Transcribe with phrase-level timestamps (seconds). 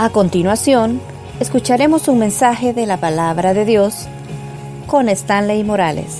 [0.00, 1.00] A continuación,
[1.40, 4.06] escucharemos un mensaje de la palabra de Dios
[4.86, 6.18] con Stanley Morales.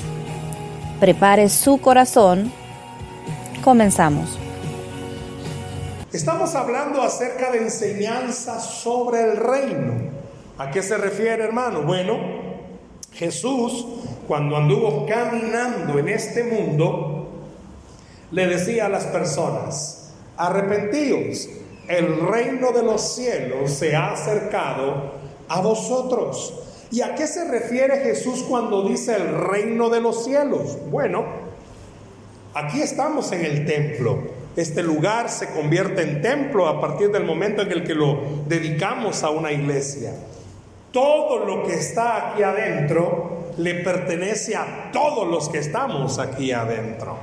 [0.98, 2.50] Prepare su corazón.
[3.62, 4.36] Comenzamos.
[6.12, 10.10] Estamos hablando acerca de enseñanza sobre el reino.
[10.58, 11.82] ¿A qué se refiere, hermano?
[11.82, 12.18] Bueno,
[13.12, 13.86] Jesús,
[14.26, 17.28] cuando anduvo caminando en este mundo,
[18.32, 21.48] le decía a las personas, arrepentíos,
[21.88, 25.12] el reino de los cielos se ha acercado
[25.48, 26.54] a vosotros.
[26.90, 30.78] ¿Y a qué se refiere Jesús cuando dice el reino de los cielos?
[30.90, 31.24] Bueno,
[32.54, 34.18] aquí estamos en el templo.
[34.56, 39.22] Este lugar se convierte en templo a partir del momento en el que lo dedicamos
[39.22, 40.12] a una iglesia.
[40.92, 47.16] Todo lo que está aquí adentro le pertenece a todos los que estamos aquí adentro.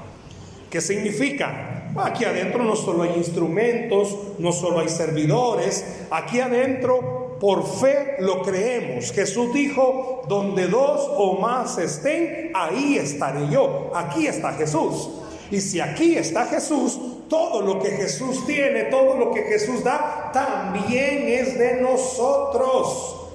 [0.69, 1.84] ¿Qué significa?
[1.95, 8.41] Aquí adentro no solo hay instrumentos, no solo hay servidores, aquí adentro por fe lo
[8.41, 9.11] creemos.
[9.11, 13.91] Jesús dijo, donde dos o más estén, ahí estaré yo.
[13.95, 15.09] Aquí está Jesús.
[15.51, 20.31] Y si aquí está Jesús, todo lo que Jesús tiene, todo lo que Jesús da,
[20.33, 23.29] también es de nosotros.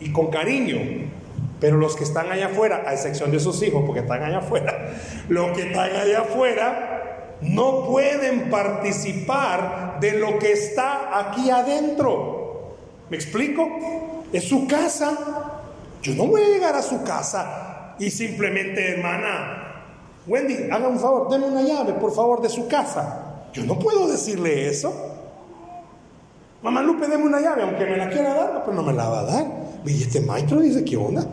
[0.00, 1.06] Y con cariño.
[1.58, 4.94] Pero los que están allá afuera, a excepción de sus hijos, porque están allá afuera,
[5.28, 6.95] los que están allá afuera,
[7.42, 12.76] no pueden participar de lo que está aquí adentro.
[13.10, 13.68] ¿Me explico?
[14.32, 15.16] Es su casa.
[16.02, 19.66] Yo no voy a llegar a su casa y simplemente, hermana,
[20.26, 23.48] Wendy, haga un favor, denme una llave, por favor, de su casa.
[23.52, 24.92] Yo no puedo decirle eso.
[26.62, 29.20] Mamá Lupe, deme una llave, aunque me la quiera dar, pero no me la va
[29.20, 29.46] a dar.
[29.84, 31.24] Y este maestro dice, ¿qué onda?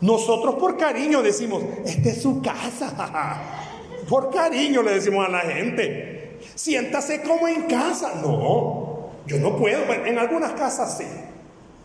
[0.00, 3.40] Nosotros por cariño decimos, esta es su casa.
[4.08, 8.14] Por cariño le decimos a la gente, siéntase como en casa.
[8.22, 9.92] No, yo no puedo.
[9.92, 11.06] en algunas casas sí.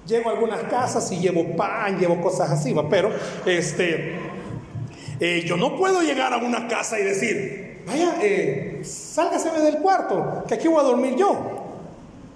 [0.06, 3.12] Llego a algunas casas y llevo pan, llevo cosas así, pero
[3.46, 4.16] este,
[5.20, 10.44] eh, yo no puedo llegar a una casa y decir, vaya, eh, sálgaseme del cuarto,
[10.48, 11.38] que aquí voy a dormir yo.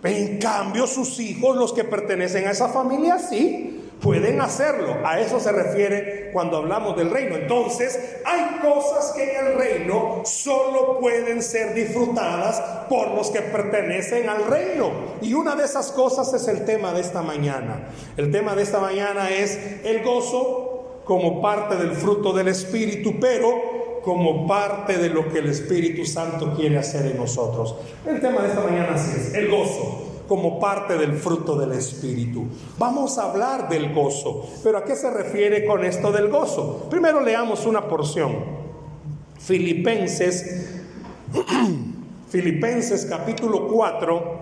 [0.04, 4.98] En cambio, sus hijos, los que pertenecen a esa familia, sí pueden hacerlo.
[5.04, 7.36] A eso se refiere cuando hablamos del reino.
[7.36, 14.30] Entonces, hay cosas que en el reino solo pueden ser disfrutadas por los que pertenecen
[14.30, 14.92] al reino.
[15.22, 17.90] Y una de esas cosas es el tema de esta mañana.
[18.18, 24.02] El tema de esta mañana es el gozo como parte del fruto del Espíritu, pero
[24.04, 27.76] como parte de lo que el Espíritu Santo quiere hacer en nosotros.
[28.06, 32.46] El tema de esta mañana es el gozo como parte del fruto del Espíritu.
[32.78, 36.88] Vamos a hablar del gozo, pero ¿a qué se refiere con esto del gozo?
[36.90, 38.36] Primero leamos una porción.
[39.40, 40.68] Filipenses,
[42.30, 44.40] Filipenses capítulo 4,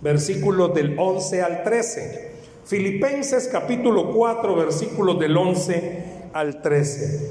[0.00, 2.32] versículos del 11 al 13.
[2.64, 7.30] Filipenses capítulo 4, versículos del 11 al 13.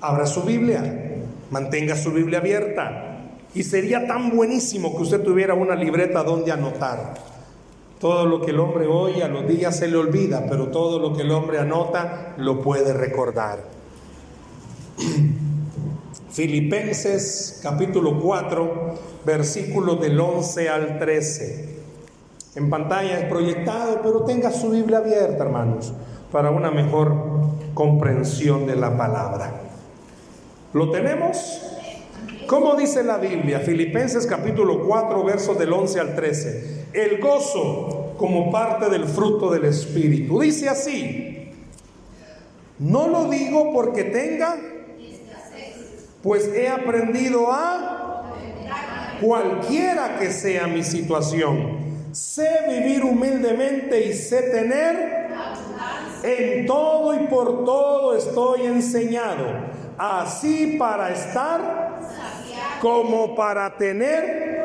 [0.00, 0.82] Abra su Biblia,
[1.50, 3.05] mantenga su Biblia abierta.
[3.56, 7.14] Y sería tan buenísimo que usted tuviera una libreta donde anotar.
[7.98, 11.16] Todo lo que el hombre oye a los días se le olvida, pero todo lo
[11.16, 13.60] que el hombre anota lo puede recordar.
[16.30, 21.76] Filipenses capítulo 4, versículos del 11 al 13.
[22.56, 25.94] En pantalla es proyectado, pero tenga su Biblia abierta, hermanos,
[26.30, 27.14] para una mejor
[27.72, 29.62] comprensión de la palabra.
[30.74, 31.75] ¿Lo tenemos?
[32.46, 33.58] ¿Cómo dice la Biblia?
[33.58, 36.86] Filipenses capítulo 4, versos del 11 al 13.
[36.92, 40.40] El gozo como parte del fruto del Espíritu.
[40.40, 41.50] Dice así,
[42.78, 44.56] no lo digo porque tenga,
[46.22, 48.32] pues he aprendido a
[49.20, 51.84] cualquiera que sea mi situación.
[52.12, 55.30] Sé vivir humildemente y sé tener
[56.22, 59.46] en todo y por todo estoy enseñado.
[59.98, 61.86] Así para estar
[62.80, 64.64] como para tener,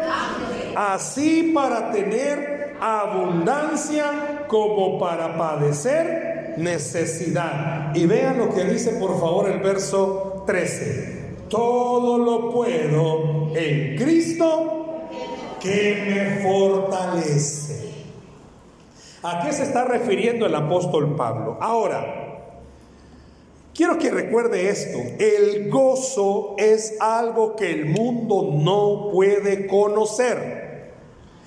[0.76, 7.96] así para tener abundancia como para padecer necesidad.
[7.96, 11.22] Y vean lo que dice por favor el verso 13.
[11.50, 15.08] Todo lo puedo en Cristo
[15.60, 17.92] que me fortalece.
[19.24, 21.58] ¿A qué se está refiriendo el apóstol Pablo?
[21.62, 22.21] Ahora,
[23.74, 30.92] Quiero que recuerde esto, el gozo es algo que el mundo no puede conocer.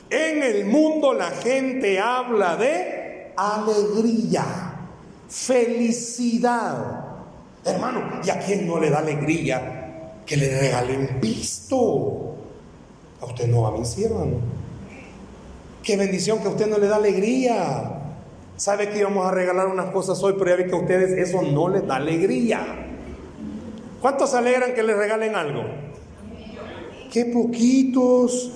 [0.08, 4.44] En el mundo la gente habla de alegría,
[5.28, 7.04] felicidad.
[7.64, 12.36] Hermano, ¿y a quién no le da alegría que le regalen pisto?
[13.20, 14.36] A usted no va a mi hermano.
[15.82, 18.03] Qué bendición que a usted no le da alegría.
[18.56, 21.42] Sabe que íbamos a regalar unas cosas hoy, pero ya vi que a ustedes eso
[21.42, 22.60] no les da alegría.
[24.00, 25.62] ¿Cuántos se alegran que les regalen algo?
[27.12, 28.52] Qué poquitos.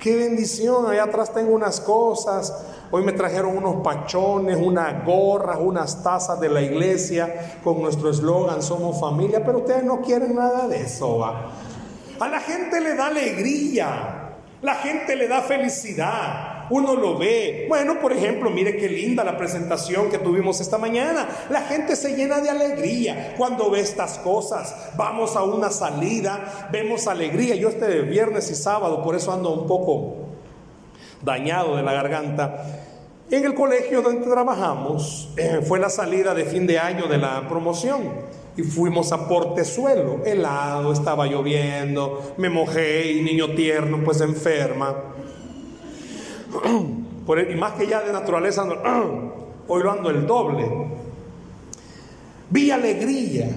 [0.00, 0.90] Qué bendición.
[0.90, 2.66] Allá atrás tengo unas cosas.
[2.90, 8.62] Hoy me trajeron unos pachones, unas gorras, unas tazas de la iglesia con nuestro eslogan
[8.62, 11.24] Somos familia, pero ustedes no quieren nada de eso.
[11.24, 16.51] A la gente le da alegría, la gente le da felicidad.
[16.72, 17.66] Uno lo ve.
[17.68, 21.28] Bueno, por ejemplo, mire qué linda la presentación que tuvimos esta mañana.
[21.50, 24.74] La gente se llena de alegría cuando ve estas cosas.
[24.96, 27.56] Vamos a una salida, vemos alegría.
[27.56, 30.14] Yo este viernes y sábado, por eso ando un poco
[31.20, 32.64] dañado de la garganta.
[33.30, 37.48] En el colegio donde trabajamos eh, fue la salida de fin de año de la
[37.50, 38.00] promoción
[38.56, 45.12] y fuimos a Portezuelo, helado, estaba lloviendo, me mojé y niño tierno pues enferma.
[47.50, 48.64] y más que ya de naturaleza,
[49.68, 50.68] hoy lo ando el doble.
[52.50, 53.48] Vi alegría,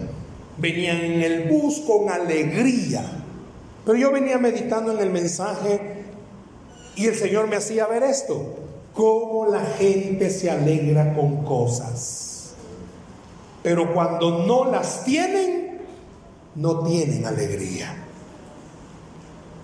[0.57, 3.03] venían en el bus con alegría,
[3.85, 6.03] pero yo venía meditando en el mensaje
[6.95, 8.55] y el Señor me hacía ver esto,
[8.93, 12.55] cómo la gente se alegra con cosas.
[13.61, 15.81] Pero cuando no las tienen,
[16.55, 18.04] no tienen alegría.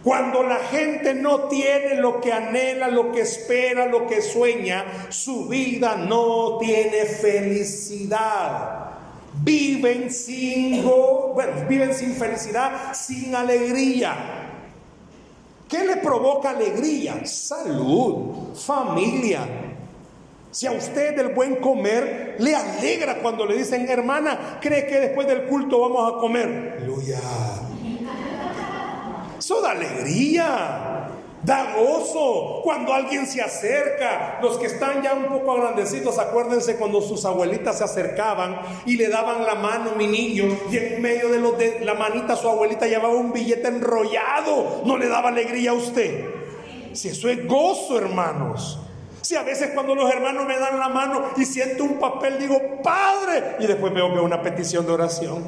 [0.03, 5.48] Cuando la gente no tiene lo que anhela, lo que espera, lo que sueña, su
[5.48, 8.89] vida no tiene felicidad.
[9.44, 14.15] Viven sin, bueno, viven sin felicidad, sin alegría.
[15.69, 17.25] ¿Qué le provoca alegría?
[17.25, 19.48] Salud, familia.
[20.50, 25.27] Si a usted el buen comer le alegra cuando le dicen, hermana, ¿cree que después
[25.27, 26.77] del culto vamos a comer?
[26.77, 27.19] Aleluya.
[29.51, 31.07] Eso da alegría.
[31.44, 34.39] Da gozo cuando alguien se acerca.
[34.42, 39.09] Los que están ya un poco agrandecidos, acuérdense cuando sus abuelitas se acercaban y le
[39.09, 42.88] daban la mano, mi niño, y en medio de, los de la manita su abuelita
[42.88, 44.83] llevaba un billete enrollado.
[44.86, 46.30] No le daba alegría a usted.
[46.94, 48.80] Si eso es gozo, hermanos.
[49.21, 52.81] Si a veces cuando los hermanos me dan la mano y siento un papel, digo,
[52.81, 55.44] Padre, y después veo que una petición de oración.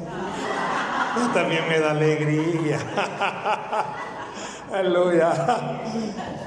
[1.32, 2.78] También me da alegría.
[4.72, 5.32] Aleluya.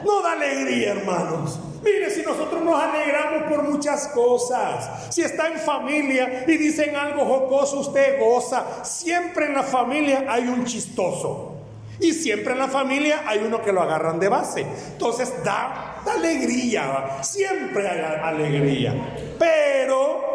[0.06, 1.60] No da alegría, hermanos.
[1.84, 7.24] Mire, si nosotros nos alegramos por muchas cosas, si está en familia y dicen algo
[7.26, 8.84] jocoso, usted goza.
[8.84, 11.54] Siempre en la familia hay un chistoso.
[12.00, 14.66] Y siempre en la familia hay uno que lo agarran de base.
[14.92, 18.94] Entonces da, da alegría, siempre hay alegría.
[19.40, 20.28] Pero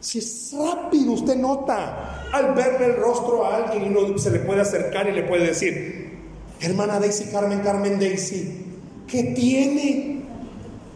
[0.00, 4.40] si es rápido, usted nota al verle el rostro a alguien y uno se le
[4.40, 6.18] puede acercar y le puede decir,
[6.60, 8.66] hermana Daisy, Carmen, Carmen Daisy,
[9.06, 10.22] ¿qué tiene?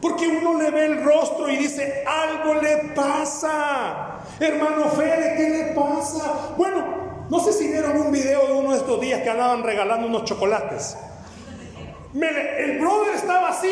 [0.01, 4.21] Porque uno le ve el rostro y dice, algo le pasa.
[4.39, 6.55] Hermano Fede, ¿qué le pasa?
[6.57, 10.07] Bueno, no sé si vieron un video de uno de estos días que andaban regalando
[10.07, 10.97] unos chocolates.
[12.15, 13.69] el brother estaba así,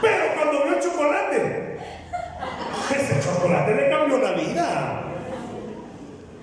[0.00, 1.78] pero cuando vio el chocolate,
[2.94, 5.02] ese chocolate le cambió la vida.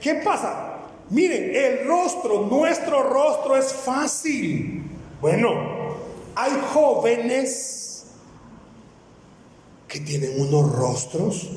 [0.04, 0.80] ¿Qué pasa?
[1.12, 4.84] Miren, el rostro, nuestro rostro es fácil.
[5.22, 5.96] Bueno,
[6.36, 8.08] hay jóvenes
[9.88, 11.52] que tienen unos rostros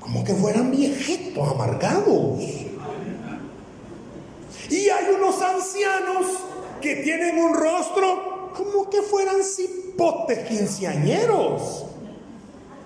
[0.00, 2.42] como que fueran viejitos, amargados.
[4.68, 6.26] Y hay unos ancianos
[6.80, 11.84] que tienen un rostro como que fueran cipotes quinceañeros.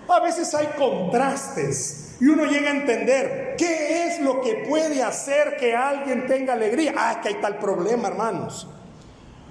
[0.06, 2.16] A veces hay contrastes.
[2.21, 6.94] Y uno llega a entender qué es lo que puede hacer que alguien tenga alegría.
[6.96, 8.68] Ah, que hay tal problema, hermanos.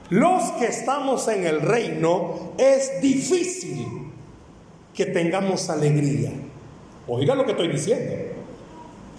[0.10, 3.88] Los que estamos en el reino es difícil
[4.94, 6.32] que tengamos alegría.
[7.08, 8.14] Oiga lo que estoy diciendo.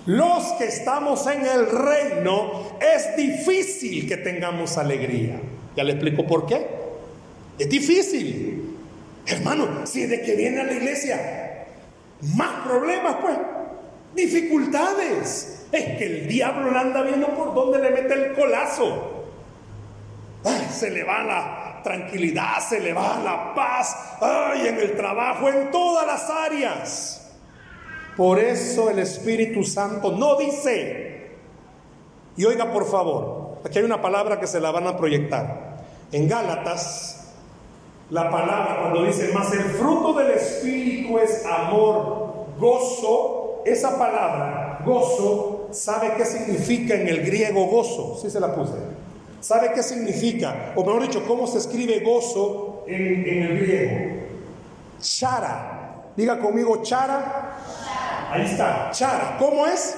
[0.06, 5.40] Los que estamos en el reino es difícil que tengamos alegría.
[5.76, 6.66] Ya le explico por qué.
[7.58, 8.76] Es difícil.
[9.26, 11.66] Hermano, si de que viene a la iglesia
[12.36, 13.36] más problemas, pues.
[14.14, 15.66] Dificultades.
[15.72, 19.24] Es que el diablo anda viendo por dónde le mete el colazo.
[20.70, 24.16] se le va la tranquilidad, se le va la paz.
[24.20, 27.34] Ay, en el trabajo, en todas las áreas.
[28.16, 31.32] Por eso el Espíritu Santo no dice.
[32.36, 35.76] Y oiga, por favor, aquí hay una palabra que se la van a proyectar.
[36.12, 37.16] En Gálatas
[38.10, 45.68] la palabra cuando dice, más el fruto del Espíritu es amor, gozo, esa palabra, gozo,
[45.72, 48.18] ¿sabe qué significa en el griego gozo?
[48.22, 48.74] Sí se la puse.
[49.40, 50.72] ¿Sabe qué significa?
[50.76, 54.26] O mejor dicho, ¿cómo se escribe gozo en, el griego?
[55.00, 56.02] Chara.
[56.16, 57.58] Diga conmigo, chara.
[58.30, 59.36] Ahí está, chara.
[59.38, 59.96] ¿Cómo es?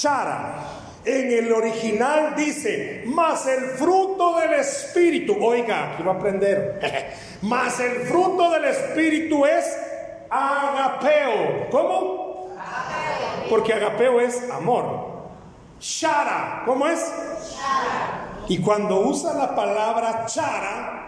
[0.00, 0.64] Chara.
[1.04, 5.36] En el original dice, más el fruto del Espíritu.
[5.40, 6.80] Oiga, quiero aprender.
[7.42, 9.64] más el fruto del Espíritu es
[10.30, 11.68] agapeo.
[11.70, 12.27] ¿Cómo?
[13.48, 15.08] Porque agapeo es amor.
[15.80, 17.00] Shara, ¿cómo es?
[18.48, 20.98] Y cuando usa la palabra chara,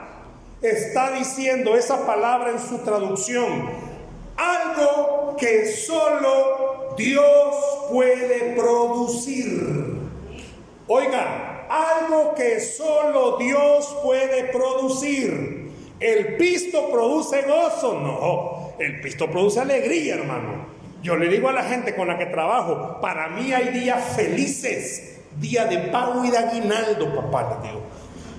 [0.63, 3.69] está diciendo esa palabra en su traducción,
[4.37, 7.55] algo que solo Dios
[7.91, 9.99] puede producir.
[10.87, 15.71] Oiga, algo que solo Dios puede producir.
[15.99, 17.95] ¿El pisto produce gozo?
[17.95, 20.70] No, el pisto produce alegría, hermano.
[21.03, 25.11] Yo le digo a la gente con la que trabajo, para mí hay días felices
[25.39, 27.83] día de pago y de aguinaldo, papá, le digo.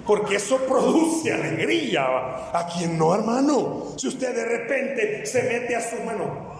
[0.06, 2.03] Porque eso produce alegría.
[2.53, 3.94] A quien no, hermano.
[3.98, 6.51] Si usted de repente se mete a su mano,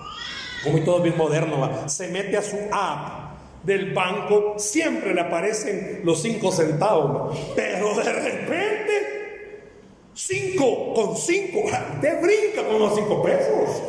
[0.64, 3.32] como y todo bien moderno, se mete a su app
[3.64, 7.38] del banco, siempre le aparecen los cinco centavos.
[7.56, 9.64] Pero de repente,
[10.14, 11.64] cinco con cinco,
[12.00, 13.82] te brinca con los cinco pesos.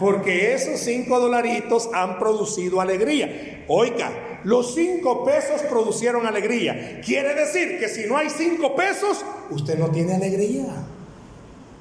[0.00, 3.64] Porque esos cinco dolaritos han producido alegría.
[3.68, 7.02] Oiga, los cinco pesos producieron alegría.
[7.04, 10.68] Quiere decir que si no hay cinco pesos, usted no tiene alegría.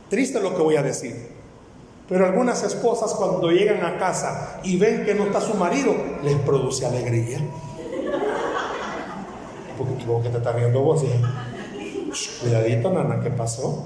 [0.09, 1.29] Triste lo que voy a decir.
[2.09, 6.35] Pero algunas esposas cuando llegan a casa y ven que no está su marido, les
[6.39, 7.39] produce alegría.
[9.77, 11.05] Porque vos que te estás riendo vos,
[12.41, 13.85] cuidadito, nana, ¿qué pasó?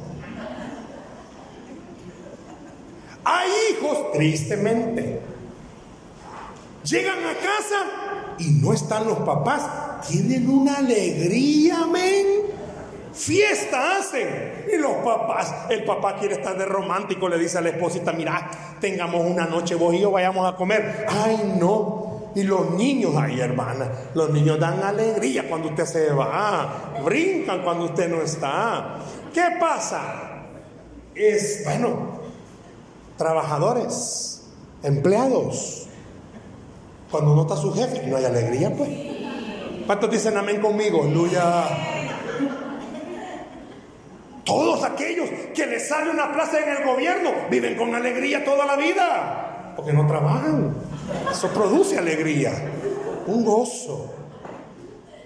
[3.26, 5.20] Hay hijos, tristemente,
[6.84, 12.44] llegan a casa y no están los papás, tienen una alegría, amén.
[13.14, 14.66] Fiesta hacen.
[14.74, 18.50] Y los papás, el papá quiere estar de romántico, le dice a la esposita, mira,
[18.82, 21.06] tengamos una noche vos y yo vayamos a comer.
[21.08, 22.32] Ay, no.
[22.36, 27.86] Y los niños, ay hermana, los niños dan alegría cuando usted se va, brincan cuando
[27.86, 28.98] usted no está.
[29.32, 30.42] ¿Qué pasa?
[31.14, 32.13] Es, bueno,
[33.18, 34.42] trabajadores,
[34.84, 35.88] empleados,
[37.12, 38.90] cuando no está su jefe, no hay alegría, pues.
[39.86, 41.04] ¿Cuántos dicen amén conmigo?
[41.04, 41.66] Aleluya.
[44.44, 48.76] Todos aquellos que les sale una plaza en el gobierno viven con alegría toda la
[48.76, 50.76] vida, porque no trabajan.
[51.32, 52.52] Eso produce alegría,
[53.28, 54.23] un gozo.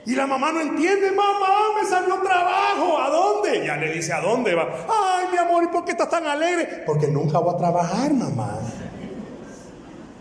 [0.08, 3.66] Y la mamá no entiende, mamá, me salió trabajo, ¿a dónde?
[3.66, 4.66] Ya le dice, ¿a dónde va?
[4.88, 6.84] Ay, mi amor, ¿y por qué estás tan alegre?
[6.86, 8.58] Porque nunca voy a trabajar, mamá.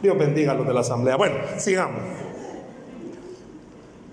[0.03, 1.15] Dios bendiga a los de la asamblea.
[1.15, 2.03] Bueno, sigamos.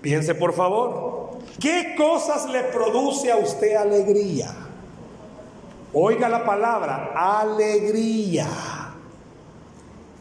[0.00, 4.54] Piense por favor, ¿qué cosas le produce a usted alegría?
[5.92, 8.46] Oiga la palabra, alegría.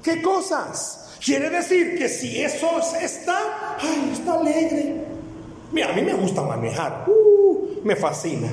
[0.01, 1.19] ¿Qué cosas?
[1.24, 5.12] Quiere decir que si eso está, ay, está alegre.
[5.73, 8.47] Mira, a mí me gusta manejar, uh, me fascina.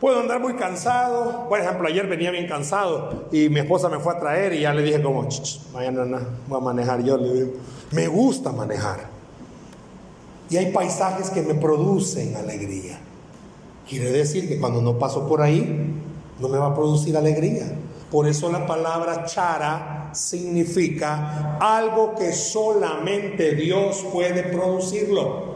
[0.00, 1.46] Puedo andar muy cansado.
[1.48, 4.72] Por ejemplo, ayer venía bien cansado y mi esposa me fue a traer y ya
[4.72, 5.28] le dije como,
[5.72, 7.18] mañana voy a manejar yo.
[7.18, 7.52] Le digo,
[7.92, 9.00] me gusta manejar.
[10.48, 12.98] Y hay paisajes que me producen alegría.
[13.88, 15.94] Quiere decir que cuando no paso por ahí,
[16.40, 17.66] no me va a producir alegría.
[18.10, 25.55] Por eso la palabra chara significa algo que solamente Dios puede producirlo.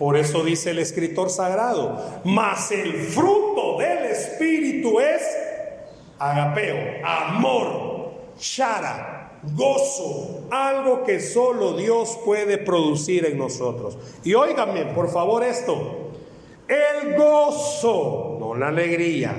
[0.00, 5.20] Por eso dice el escritor sagrado, mas el fruto del Espíritu es
[6.18, 13.98] agapeo, amor, chara, gozo, algo que solo Dios puede producir en nosotros.
[14.24, 16.12] Y óigame, por favor, esto,
[16.66, 19.34] el gozo, no la alegría,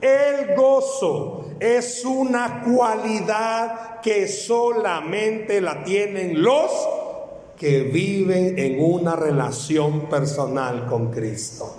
[0.00, 6.72] el gozo es una cualidad que solamente la tienen los
[7.60, 11.70] que viven en una relación personal con Cristo.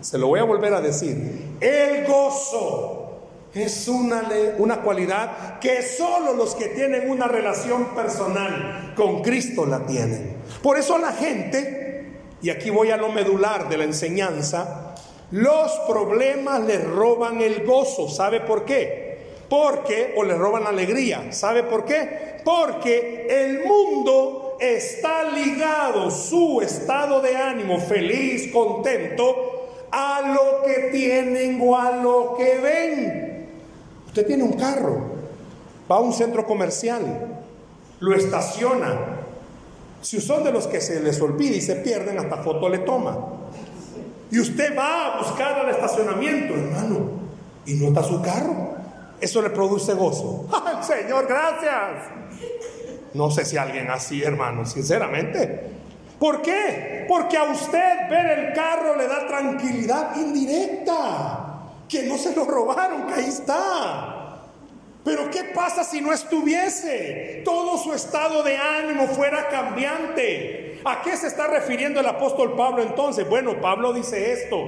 [0.00, 1.56] Se lo voy a volver a decir.
[1.60, 3.18] El gozo
[3.52, 4.22] es una,
[4.58, 10.36] una cualidad que solo los que tienen una relación personal con Cristo la tienen.
[10.62, 14.94] Por eso la gente, y aquí voy a lo medular de la enseñanza,
[15.32, 18.08] los problemas les roban el gozo.
[18.08, 19.18] ¿Sabe por qué?
[19.48, 21.32] Porque, o les roban la alegría.
[21.32, 22.38] ¿Sabe por qué?
[22.44, 31.58] Porque el mundo está ligado su estado de ánimo feliz, contento, a lo que tienen
[31.62, 33.48] o a lo que ven.
[34.06, 35.06] Usted tiene un carro,
[35.90, 37.42] va a un centro comercial,
[38.00, 38.98] lo estaciona.
[40.02, 43.18] Si son de los que se les olvida y se pierden, hasta foto le toma.
[44.30, 47.10] Y usted va a buscar al estacionamiento, hermano,
[47.66, 48.70] y no está su carro.
[49.20, 50.46] Eso le produce gozo.
[50.52, 52.20] ¡Ay, Señor, gracias!
[53.14, 55.68] No sé si alguien así, hermano, sinceramente.
[56.18, 57.06] ¿Por qué?
[57.08, 61.46] Porque a usted ver el carro le da tranquilidad indirecta.
[61.88, 64.20] Que no se lo robaron, que ahí está.
[65.04, 67.42] Pero ¿qué pasa si no estuviese?
[67.44, 70.78] Todo su estado de ánimo fuera cambiante.
[70.84, 73.28] ¿A qué se está refiriendo el apóstol Pablo entonces?
[73.28, 74.58] Bueno, Pablo dice esto,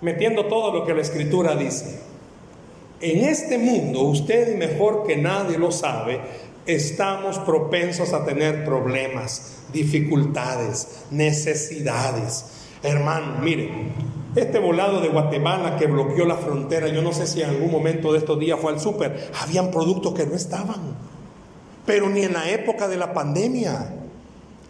[0.00, 2.00] metiendo todo lo que la escritura dice.
[3.00, 6.20] En este mundo, usted mejor que nadie lo sabe,
[6.68, 12.44] estamos propensos a tener problemas, dificultades, necesidades.
[12.82, 13.70] Hermano, mire,
[14.36, 18.12] este volado de Guatemala que bloqueó la frontera, yo no sé si en algún momento
[18.12, 20.94] de estos días fue al súper, habían productos que no estaban,
[21.86, 23.94] pero ni en la época de la pandemia.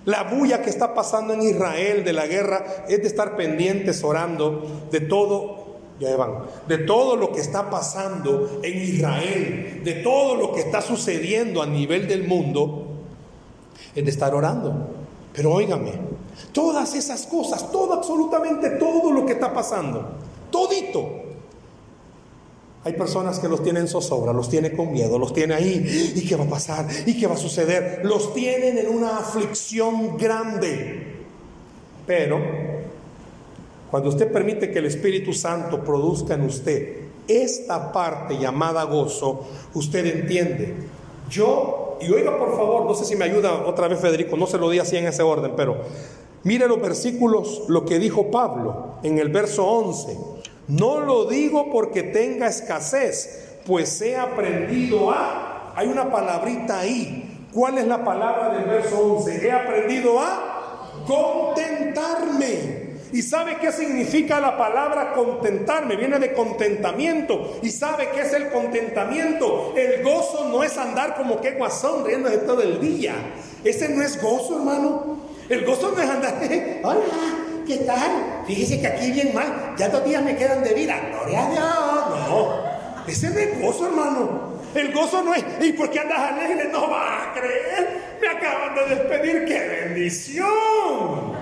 [0.05, 4.87] La bulla que está pasando en Israel de la guerra es de estar pendientes orando
[4.91, 5.58] de todo,
[5.99, 10.81] ya van, de todo lo que está pasando en Israel, de todo lo que está
[10.81, 12.85] sucediendo a nivel del mundo,
[13.95, 14.89] de estar orando.
[15.33, 15.93] Pero óigame,
[16.53, 20.17] todas esas cosas, todo, absolutamente todo lo que está pasando,
[20.51, 21.27] todito.
[22.85, 26.13] Hay personas que los tienen zozobra, los tiene con miedo, los tiene ahí.
[26.15, 26.87] ¿Y qué va a pasar?
[27.07, 28.01] ¿Y qué va a suceder?
[28.05, 31.17] Los tienen en una aflicción grande.
[32.07, 32.39] Pero
[33.91, 40.07] cuando usted permite que el Espíritu Santo produzca en usted esta parte llamada gozo, usted
[40.07, 40.75] entiende.
[41.31, 44.59] Yo, y oiga por favor, no sé si me ayuda otra vez Federico, no se
[44.59, 45.77] lo di así en ese orden, pero
[46.45, 50.17] Mire los versículos, lo que dijo Pablo en el verso 11.
[50.69, 55.75] No lo digo porque tenga escasez, pues he aprendido a...
[55.75, 57.49] Hay una palabrita ahí.
[57.53, 59.47] ¿Cuál es la palabra del verso 11?
[59.47, 62.88] He aprendido a contentarme.
[63.13, 65.97] ¿Y sabe qué significa la palabra contentarme?
[65.97, 67.59] Viene de contentamiento.
[67.63, 69.75] ¿Y sabe qué es el contentamiento?
[69.77, 73.15] El gozo no es andar como que guasón riéndose todo el día.
[73.65, 75.19] Ese no es gozo, hermano.
[75.49, 76.35] El gozo no es andar,
[76.83, 77.01] hola,
[77.67, 78.45] ¿qué tal?
[78.47, 82.29] Fíjese que aquí bien mal, ya dos días me quedan de vida, gloria a Dios.
[82.29, 82.63] No,
[83.07, 84.59] ese no es gozo, hermano.
[84.75, 86.69] El gozo no es, ¿y por qué andas alegre?
[86.71, 91.38] No va a creer, me acaban de despedir, qué bendición.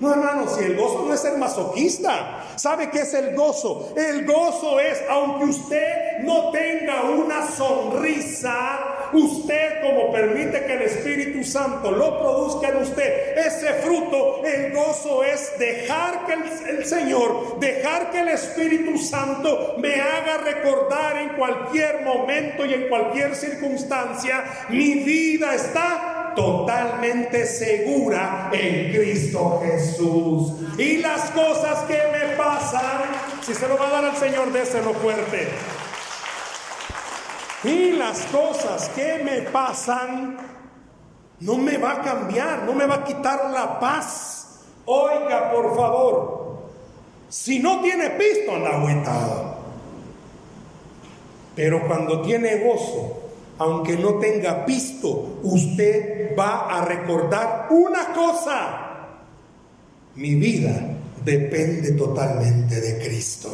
[0.00, 3.92] No, hermano, si el gozo no es ser masoquista, ¿sabe qué es el gozo?
[3.94, 8.80] El gozo es, aunque usted no tenga una sonrisa,
[9.12, 15.22] usted como permite que el Espíritu Santo lo produzca en usted, ese fruto, el gozo
[15.22, 21.28] es dejar que el, el Señor, dejar que el Espíritu Santo me haga recordar en
[21.36, 30.52] cualquier momento y en cualquier circunstancia, mi vida está totalmente segura en Cristo Jesús.
[30.78, 33.02] Y las cosas que me pasan,
[33.42, 35.48] si se lo va a dar al Señor, déselo fuerte.
[37.64, 40.38] Y las cosas que me pasan
[41.40, 44.60] no me va a cambiar, no me va a quitar la paz.
[44.86, 46.40] Oiga, por favor,
[47.28, 49.56] si no tiene pisto, anda agüitado.
[51.54, 53.19] Pero cuando tiene gozo,
[53.60, 59.18] aunque no tenga pisto, usted va a recordar una cosa.
[60.14, 63.50] Mi vida depende totalmente de Cristo.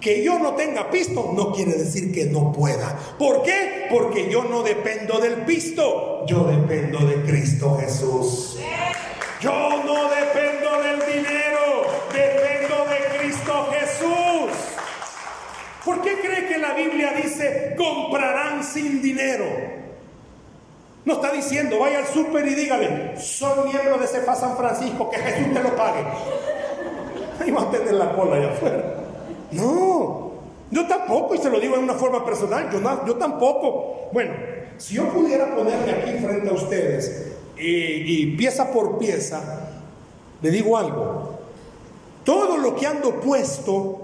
[0.00, 2.98] Que yo no tenga pisto no quiere decir que no pueda.
[3.18, 3.86] ¿Por qué?
[3.88, 8.58] Porque yo no dependo del pisto, yo dependo de Cristo Jesús.
[9.40, 9.52] Yo
[9.84, 11.39] no dependo del dinero,
[16.30, 19.46] cree que la Biblia dice comprarán sin dinero?
[21.04, 25.18] No está diciendo, vaya al súper y dígale, soy miembro de Cefa San Francisco, que
[25.18, 26.04] Jesús te lo pague.
[27.40, 28.94] Ahí va a tener la cola allá afuera.
[29.52, 30.32] No,
[30.70, 34.10] yo tampoco, y se lo digo en una forma personal, yo, yo tampoco.
[34.12, 34.32] Bueno,
[34.76, 39.68] si yo pudiera ponerme aquí frente a ustedes y, y pieza por pieza,
[40.42, 41.38] le digo algo,
[42.24, 43.99] todo lo que ando puesto,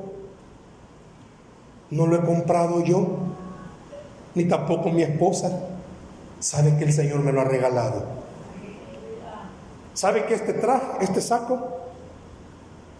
[1.91, 3.07] no lo he comprado yo,
[4.35, 5.51] ni tampoco mi esposa.
[6.41, 8.05] Sabe que el Señor me lo ha regalado.
[9.95, 11.59] ¿Sabe que este traje, este saco,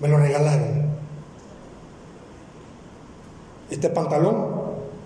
[0.01, 0.87] me lo regalaron?
[3.71, 4.47] Este pantalón,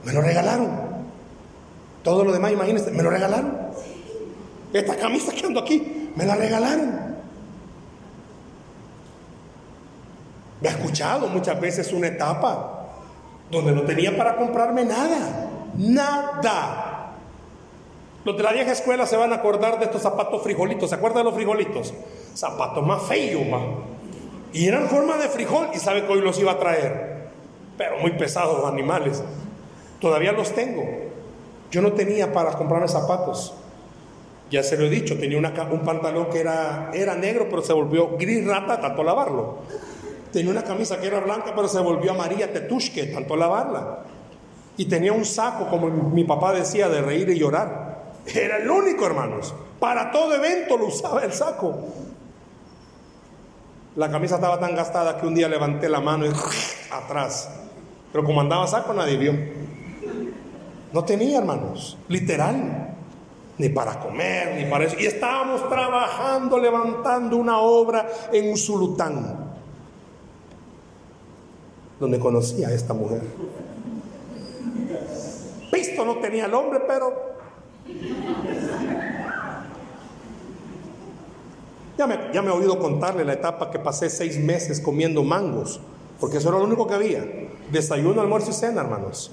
[0.05, 0.69] me lo regalaron.
[2.05, 3.59] Todo lo demás, imagínense, me lo regalaron.
[4.73, 7.01] Esta camisa que ando aquí, me la regalaron.
[10.61, 12.80] Me ha escuchado muchas veces una etapa
[13.51, 15.51] donde no tenía para comprarme nada.
[15.77, 17.17] Nada.
[18.25, 20.91] Los de la vieja escuela se van a acordar de estos zapatos frijolitos.
[20.91, 21.95] ¿Se acuerdan de los frijolitos?
[22.35, 23.63] Zapatos más feos, más.
[24.53, 27.29] Y eran forma de frijol y sabe que hoy los iba a traer.
[27.79, 29.23] Pero muy pesados animales.
[30.01, 30.85] Todavía los tengo.
[31.71, 33.55] Yo no tenía para comprarme zapatos.
[34.51, 38.17] Ya se lo he dicho, tenía un pantalón que era, era negro, pero se volvió
[38.19, 39.59] gris rata tanto lavarlo.
[40.33, 44.05] Tenía una camisa que era blanca, pero se volvió amarilla tetushke tanto lavarla.
[44.77, 48.15] Y tenía un saco, como mi papá decía, de reír y llorar.
[48.27, 49.55] Era el único, hermanos.
[49.79, 51.89] Para todo evento lo usaba el saco.
[53.97, 56.31] La camisa estaba tan gastada que un día levanté la mano y
[56.91, 57.51] atrás.
[58.13, 59.35] Pero como andaba saco, nadie vio.
[60.93, 62.95] No tenía, hermanos, literal,
[63.59, 64.97] ni para comer, ni para eso.
[64.99, 69.50] Y estábamos trabajando, levantando una obra en Usulután,
[72.01, 73.21] donde conocí a esta mujer.
[75.71, 77.37] Visto no tenía el hombre, pero
[81.97, 85.81] ya me, ya me he oído contarle la etapa que pasé seis meses comiendo mangos,
[86.19, 87.25] porque eso era lo único que había.
[87.71, 89.31] Desayuno, almuerzo y cena, hermanos.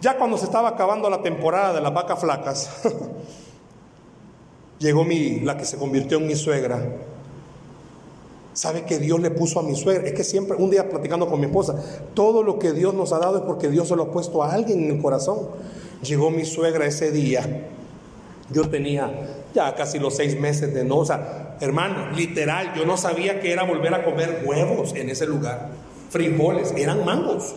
[0.00, 2.70] Ya cuando se estaba acabando la temporada de las vacas flacas,
[4.78, 6.80] llegó mi, la que se convirtió en mi suegra.
[8.54, 10.06] ¿Sabe que Dios le puso a mi suegra?
[10.06, 11.74] Es que siempre, un día platicando con mi esposa,
[12.14, 14.52] todo lo que Dios nos ha dado es porque Dios se lo ha puesto a
[14.52, 15.48] alguien en el corazón.
[16.02, 17.68] Llegó mi suegra ese día.
[18.50, 19.10] Yo tenía
[19.54, 23.52] ya casi los seis meses de no, o sea, hermano, literal, yo no sabía que
[23.52, 25.70] era volver a comer huevos en ese lugar.
[26.10, 27.54] Frijoles, eran mangos.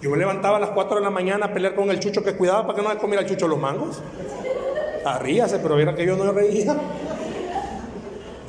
[0.00, 2.36] Yo me levantaba a las 4 de la mañana a pelear con el chucho que
[2.36, 4.00] cuidaba para que no le comiera el chucho los mangos.
[5.04, 6.76] Arríase, pero era que yo no reía.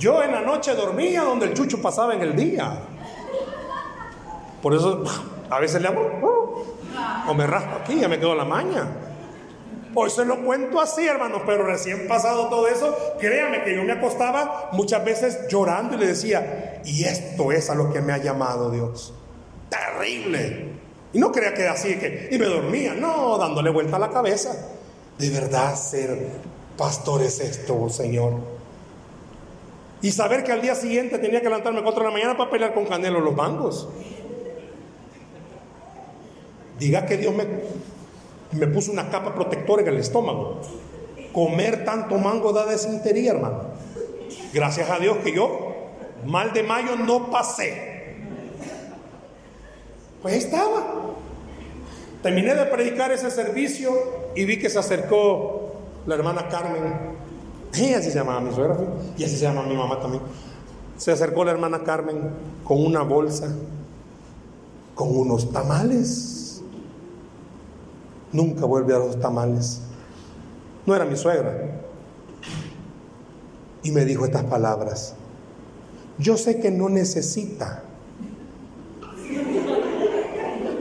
[0.03, 2.77] Yo en la noche dormía donde el chucho pasaba en el día.
[4.61, 5.01] Por eso
[5.49, 6.75] a veces le hago
[7.25, 8.85] o me raspo aquí, ya me quedo la maña.
[9.95, 13.93] Hoy se lo cuento así, hermanos, pero recién pasado todo eso, créame que yo me
[13.93, 18.17] acostaba muchas veces llorando y le decía, y esto es a lo que me ha
[18.17, 19.13] llamado Dios.
[19.69, 20.73] Terrible.
[21.13, 24.53] Y no crea que así, que, y me dormía, no, dándole vuelta a la cabeza.
[25.17, 26.27] De verdad ser
[26.75, 28.52] pastor es esto, Señor.
[30.03, 32.51] Y saber que al día siguiente tenía que levantarme a 4 de la mañana para
[32.51, 33.87] pelear con Canelo los mangos.
[36.77, 37.45] Diga que Dios me,
[38.51, 40.59] me puso una capa protectora en el estómago.
[41.31, 43.61] Comer tanto mango da desintería, hermano.
[44.53, 45.73] Gracias a Dios que yo,
[46.25, 48.17] mal de mayo, no pasé.
[50.21, 51.15] Pues estaba.
[52.21, 53.93] Terminé de predicar ese servicio
[54.35, 57.22] y vi que se acercó la hermana Carmen.
[57.75, 58.77] Ella se llamaba mi suegra
[59.17, 60.23] y así se llama mi mamá también.
[60.97, 62.29] Se acercó la hermana Carmen
[62.63, 63.53] con una bolsa,
[64.95, 66.61] con unos tamales.
[68.31, 69.81] Nunca vuelve a los tamales.
[70.85, 71.81] No era mi suegra.
[73.81, 75.15] Y me dijo estas palabras.
[76.17, 77.83] Yo sé que no necesita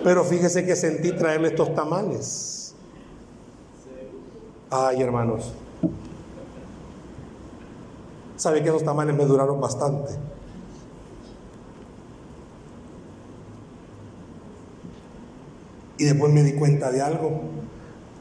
[0.05, 2.75] pero fíjese que sentí traerle estos tamales.
[4.71, 5.53] Ay, hermanos.
[8.43, 10.11] Sabe que esos tamales me duraron bastante.
[15.97, 17.43] Y después me di cuenta de algo.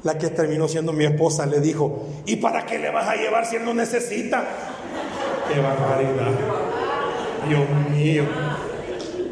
[0.03, 3.47] La que terminó siendo mi esposa le dijo, ¿y para qué le vas a llevar
[3.47, 4.45] si él no necesita?
[5.51, 6.33] ¡Qué barbaridad!
[7.49, 8.25] Dios mío.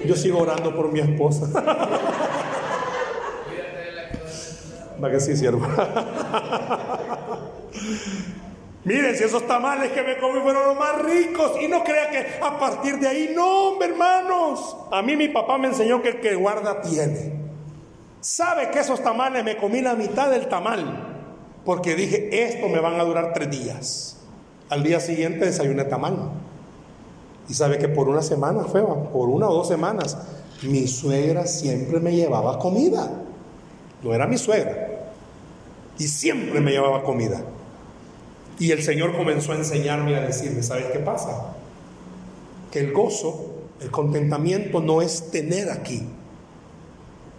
[0.03, 1.47] Yo sigo orando por mi esposa.
[5.03, 5.67] Va que sí, siervo.
[8.85, 11.51] Miren, si esos tamales que me comí fueron los más ricos.
[11.61, 14.77] Y no crea que a partir de ahí, no, hermanos.
[14.91, 17.33] A mí mi papá me enseñó que el que guarda tiene.
[18.21, 21.07] ¿Sabe que esos tamales me comí la mitad del tamal?
[21.65, 24.17] Porque dije, esto me van a durar tres días.
[24.69, 26.31] Al día siguiente desayuné tamal.
[27.49, 30.17] Y sabe que por una semana fue, por una o dos semanas,
[30.61, 33.09] mi suegra siempre me llevaba comida.
[34.03, 34.87] No era mi suegra.
[35.97, 37.41] Y siempre me llevaba comida.
[38.59, 41.55] Y el Señor comenzó a enseñarme a decirme, ¿sabes qué pasa?
[42.71, 46.05] Que el gozo, el contentamiento no es tener aquí.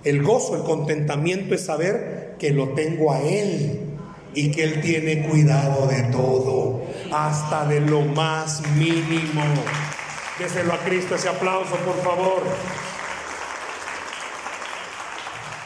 [0.03, 3.81] El gozo, el contentamiento es saber que lo tengo a Él
[4.33, 6.81] y que Él tiene cuidado de todo,
[7.13, 9.43] hasta de lo más mínimo.
[10.39, 12.43] Déselo a Cristo ese aplauso, por favor.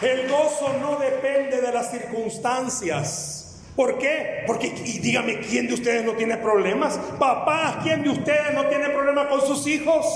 [0.02, 3.33] El gozo no depende de las circunstancias.
[3.76, 4.44] ¿Por qué?
[4.46, 6.98] Porque, y dígame, ¿quién de ustedes no tiene problemas?
[7.18, 10.06] Papá, ¿quién de ustedes no tiene problemas con sus hijos?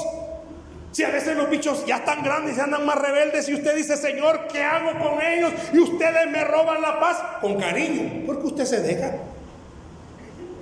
[0.92, 3.96] Si a veces los bichos ya están grandes y andan más rebeldes y usted dice,
[3.96, 5.52] Señor, ¿qué hago con ellos?
[5.72, 9.12] Y ustedes me roban la paz con cariño, porque usted se deja.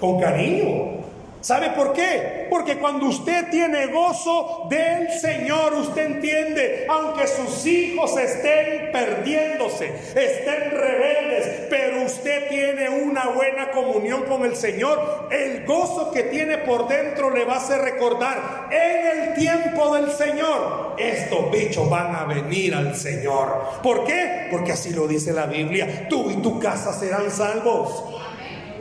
[0.00, 1.06] Con cariño.
[1.46, 2.48] ¿Sabe por qué?
[2.50, 10.72] Porque cuando usted tiene gozo del Señor, usted entiende, aunque sus hijos estén perdiéndose, estén
[10.72, 16.88] rebeldes, pero usted tiene una buena comunión con el Señor, el gozo que tiene por
[16.88, 22.24] dentro le va a hacer recordar en el tiempo del Señor, estos bichos van a
[22.24, 23.82] venir al Señor.
[23.85, 24.48] ¿Por qué?
[24.50, 28.02] Porque así lo dice la Biblia, tú y tu casa serán salvos.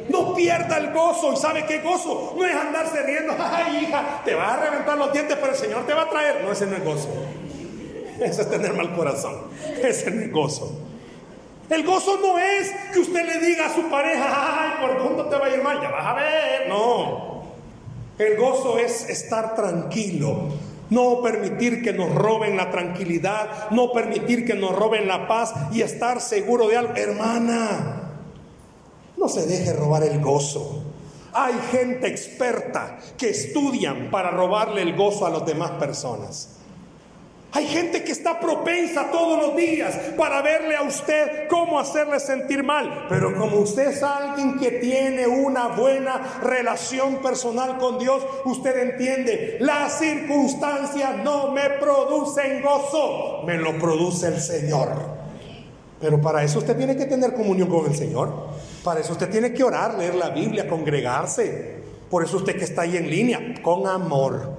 [0.10, 1.34] No pierda el gozo.
[1.34, 2.34] ¿Y sabe qué gozo?
[2.38, 3.34] No es andarse riendo.
[3.40, 6.44] Ay, hija, te va a reventar los dientes, pero el Señor te va a traer.
[6.44, 7.10] No, ese no es gozo.
[8.20, 9.36] Eso es tener mal corazón.
[9.82, 10.72] Ese no es gozo.
[11.70, 15.36] El gozo no es que usted le diga a su pareja, ay, por dónde te
[15.36, 16.70] va a ir mal, ya vas a ver.
[16.70, 17.44] No.
[18.20, 20.50] El gozo es estar tranquilo.
[20.92, 25.82] No permitir que nos roben la tranquilidad, no permitir que nos roben la paz y
[25.82, 26.94] estar seguro de algo.
[26.96, 28.05] Hermana,
[29.18, 30.84] no se deje robar el gozo.
[31.34, 36.56] Hay gente experta que estudian para robarle el gozo a las demás personas.
[37.56, 42.64] Hay gente que está propensa todos los días para verle a usted cómo hacerle sentir
[42.64, 43.06] mal.
[43.08, 49.56] Pero como usted es alguien que tiene una buena relación personal con Dios, usted entiende,
[49.62, 54.90] las circunstancias no me producen gozo, me lo produce el Señor.
[56.02, 58.50] Pero para eso usted tiene que tener comunión con el Señor.
[58.86, 61.80] Para eso usted tiene que orar, leer la Biblia, congregarse.
[62.08, 64.52] Por eso usted que está ahí en línea, con amor.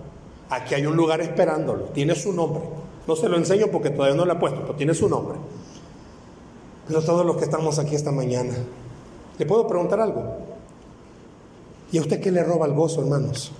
[0.50, 2.64] Aquí hay un lugar esperándolo, tiene su nombre.
[3.06, 5.38] No se lo enseño porque todavía no lo he puesto, pero tiene su nombre.
[6.88, 8.52] Pero todos los que estamos aquí esta mañana,
[9.38, 10.38] ¿le puedo preguntar algo?
[11.92, 13.52] ¿Y a usted qué le roba el gozo, hermanos?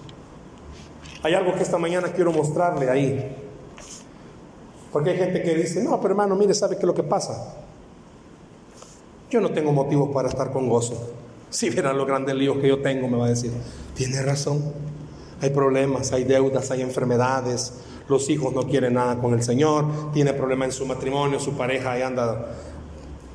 [1.22, 3.36] Hay algo que esta mañana quiero mostrarle ahí.
[4.92, 7.54] Porque hay gente que dice, no, pero hermano, mire, ¿sabe qué es lo que pasa?
[9.30, 10.94] Yo no tengo motivos para estar con gozo.
[11.50, 13.50] Si vieran los grandes líos que yo tengo, me va a decir,
[13.94, 14.62] tiene razón.
[15.40, 17.74] Hay problemas, hay deudas, hay enfermedades,
[18.08, 21.92] los hijos no quieren nada con el Señor, tiene problemas en su matrimonio, su pareja
[21.92, 22.54] ahí anda,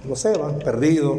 [0.07, 1.17] no sé, va, perdido.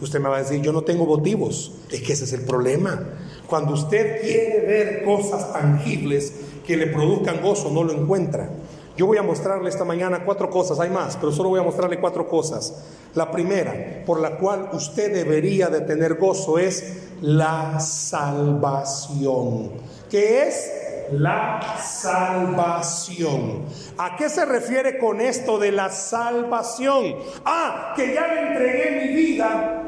[0.00, 1.72] Usted me va a decir, yo no tengo motivos.
[1.90, 3.00] Es que ese es el problema.
[3.46, 6.32] Cuando usted quiere ver cosas tangibles
[6.66, 8.50] que le produzcan gozo, no lo encuentra.
[8.96, 11.98] Yo voy a mostrarle esta mañana cuatro cosas, hay más, pero solo voy a mostrarle
[11.98, 12.84] cuatro cosas.
[13.14, 19.70] La primera, por la cual usted debería de tener gozo, es la salvación.
[20.10, 20.72] ¿Qué es?
[21.12, 23.62] La salvación.
[23.96, 27.16] ¿A qué se refiere con esto de la salvación?
[27.44, 29.82] Ah, que ya le entregué mi vida.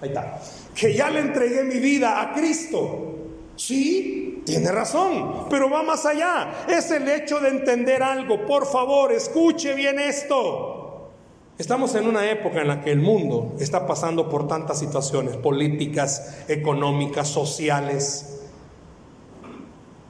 [0.00, 0.40] Ahí está.
[0.74, 3.14] Que ya le entregué mi vida a Cristo.
[3.56, 6.64] Sí, tiene razón, pero va más allá.
[6.68, 8.46] Es el hecho de entender algo.
[8.46, 11.10] Por favor, escuche bien esto.
[11.58, 16.44] Estamos en una época en la que el mundo está pasando por tantas situaciones políticas,
[16.48, 18.38] económicas, sociales.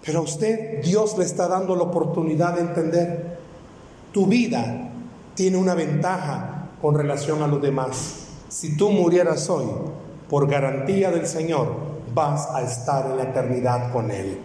[0.05, 3.38] Pero a usted Dios le está dando la oportunidad de entender.
[4.12, 4.90] Tu vida
[5.35, 8.27] tiene una ventaja con relación a los demás.
[8.48, 9.66] Si tú murieras hoy,
[10.29, 14.38] por garantía del Señor, vas a estar en la eternidad con Él.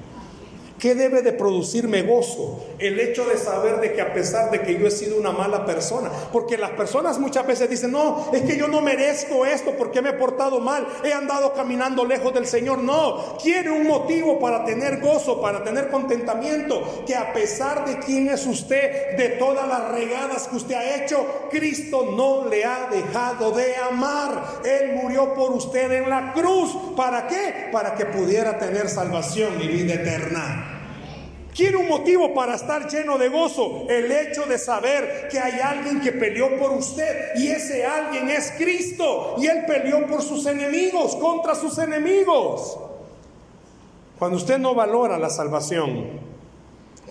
[0.80, 2.60] ¿Qué debe de producirme gozo?
[2.78, 5.66] El hecho de saber de que a pesar de que yo he sido una mala
[5.66, 10.02] persona, porque las personas muchas veces dicen, no, es que yo no merezco esto porque
[10.02, 12.80] me he portado mal, he andado caminando lejos del Señor.
[12.80, 18.28] No, quiere un motivo para tener gozo, para tener contentamiento, que a pesar de quién
[18.28, 23.52] es usted, de todas las regadas que usted ha hecho, Cristo no le ha dejado
[23.52, 24.62] de amar.
[24.66, 26.76] Él murió por usted en la cruz.
[26.98, 27.70] ¿Para qué?
[27.72, 30.73] Para que pudiera tener salvación y vida eterna.
[31.54, 36.02] Quiere un motivo para estar lleno de gozo, el hecho de saber que hay alguien
[36.02, 41.16] que peleó por usted y ese alguien es Cristo y él peleó por sus enemigos,
[41.16, 42.80] contra sus enemigos.
[44.18, 46.08] Cuando usted no valora la salvación,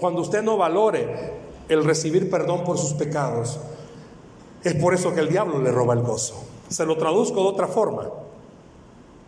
[0.00, 1.34] cuando usted no valore
[1.68, 3.60] el recibir perdón por sus pecados,
[4.64, 6.42] es por eso que el diablo le roba el gozo.
[6.68, 8.10] Se lo traduzco de otra forma.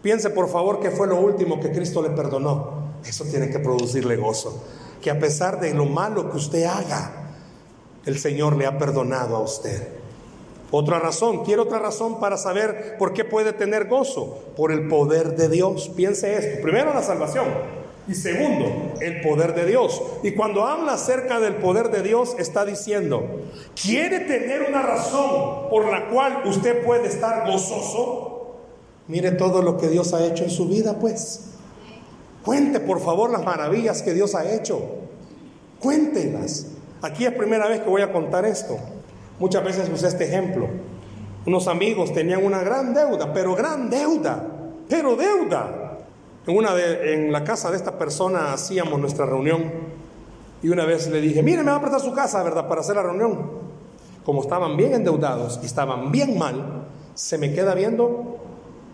[0.02, 2.82] Piense por favor que fue lo último que Cristo le perdonó.
[3.06, 4.60] Eso tiene que producirle gozo
[5.04, 7.10] que a pesar de lo malo que usted haga,
[8.06, 9.86] el Señor le ha perdonado a usted.
[10.70, 15.36] Otra razón, quiero otra razón para saber por qué puede tener gozo, por el poder
[15.36, 15.90] de Dios.
[15.94, 17.44] Piense esto, primero la salvación
[18.08, 20.02] y segundo, el poder de Dios.
[20.22, 23.42] Y cuando habla acerca del poder de Dios, está diciendo,
[23.80, 28.56] ¿quiere tener una razón por la cual usted puede estar gozoso?
[29.06, 31.50] Mire todo lo que Dios ha hecho en su vida, pues.
[32.44, 34.80] Cuente por favor las maravillas que Dios ha hecho.
[35.80, 36.66] Cuéntelas.
[37.02, 38.78] Aquí es primera vez que voy a contar esto.
[39.38, 40.68] Muchas veces usé este ejemplo.
[41.46, 44.46] Unos amigos tenían una gran deuda, pero gran deuda,
[44.88, 45.98] pero deuda.
[46.46, 49.70] En, una de, en la casa de esta persona hacíamos nuestra reunión
[50.62, 52.66] y una vez le dije, mire, me va a prestar su casa, ¿verdad?
[52.66, 53.50] Para hacer la reunión.
[54.24, 58.38] Como estaban bien endeudados y estaban bien mal, se me queda viendo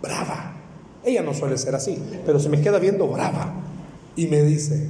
[0.02, 0.49] brava.
[1.04, 3.54] Ella no suele ser así, pero se me queda viendo brava.
[4.16, 4.86] Y me dice,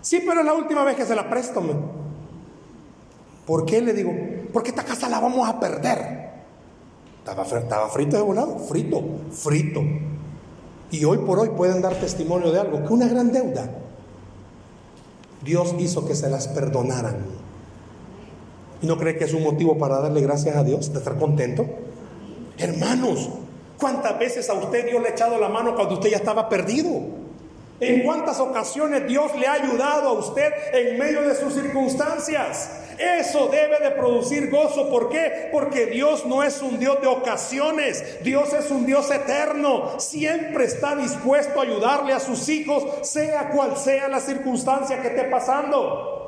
[0.00, 1.62] sí, pero es la última vez que se la presto.
[3.46, 3.82] ¿Por qué?
[3.82, 4.12] Le digo,
[4.52, 6.20] porque esta casa la vamos a perder.
[7.18, 9.82] Estaba, estaba frito de volado, frito, frito.
[10.90, 13.70] Y hoy por hoy pueden dar testimonio de algo, que una gran deuda.
[15.44, 17.16] Dios hizo que se las perdonaran.
[18.82, 21.66] ¿Y no cree que es un motivo para darle gracias a Dios, de estar contento?
[22.56, 23.30] Hermanos,
[23.80, 26.90] ¿cuántas veces a usted Dios le ha echado la mano cuando usted ya estaba perdido?
[27.80, 32.70] ¿En cuántas ocasiones Dios le ha ayudado a usted en medio de sus circunstancias?
[32.98, 34.90] Eso debe de producir gozo.
[34.90, 35.48] ¿Por qué?
[35.50, 38.22] Porque Dios no es un Dios de ocasiones.
[38.22, 39.98] Dios es un Dios eterno.
[39.98, 45.24] Siempre está dispuesto a ayudarle a sus hijos, sea cual sea la circunstancia que esté
[45.24, 46.20] pasando.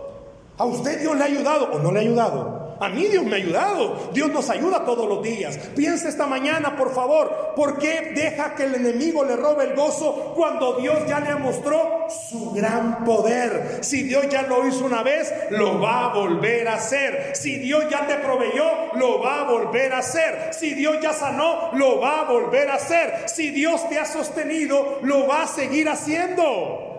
[0.57, 2.62] ¿A usted Dios le ha ayudado o no le ha ayudado?
[2.83, 4.11] A mí Dios me ha ayudado.
[4.13, 5.57] Dios nos ayuda todos los días.
[5.77, 10.33] Piensa esta mañana, por favor, ¿por qué deja que el enemigo le robe el gozo
[10.35, 13.79] cuando Dios ya le mostró su gran poder?
[13.83, 17.37] Si Dios ya lo hizo una vez, lo va a volver a hacer.
[17.37, 18.65] Si Dios ya te proveyó,
[18.95, 20.53] lo va a volver a hacer.
[20.53, 23.29] Si Dios ya sanó, lo va a volver a hacer.
[23.29, 26.91] Si Dios te ha sostenido, lo va a seguir haciendo.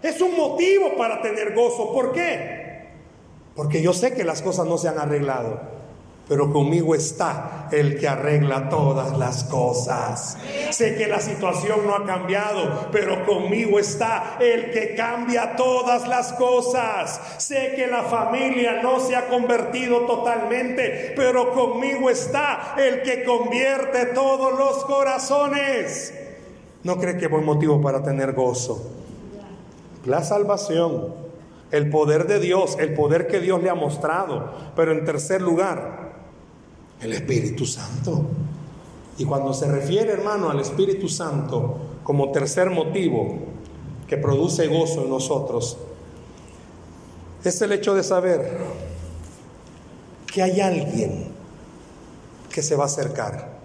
[0.00, 1.92] Es un motivo para tener gozo.
[1.92, 2.67] ¿Por qué?
[3.58, 5.60] Porque yo sé que las cosas no se han arreglado,
[6.28, 10.38] pero conmigo está el que arregla todas las cosas.
[10.70, 16.34] Sé que la situación no ha cambiado, pero conmigo está el que cambia todas las
[16.34, 17.20] cosas.
[17.38, 24.06] Sé que la familia no se ha convertido totalmente, pero conmigo está el que convierte
[24.14, 26.14] todos los corazones.
[26.84, 28.88] ¿No cree que buen motivo para tener gozo?
[30.04, 31.26] La salvación
[31.70, 34.52] el poder de Dios, el poder que Dios le ha mostrado.
[34.74, 36.12] Pero en tercer lugar,
[37.00, 38.26] el Espíritu Santo.
[39.18, 43.38] Y cuando se refiere, hermano, al Espíritu Santo como tercer motivo
[44.06, 45.76] que produce gozo en nosotros,
[47.44, 48.58] es el hecho de saber
[50.32, 51.26] que hay alguien
[52.50, 53.58] que se va a acercar.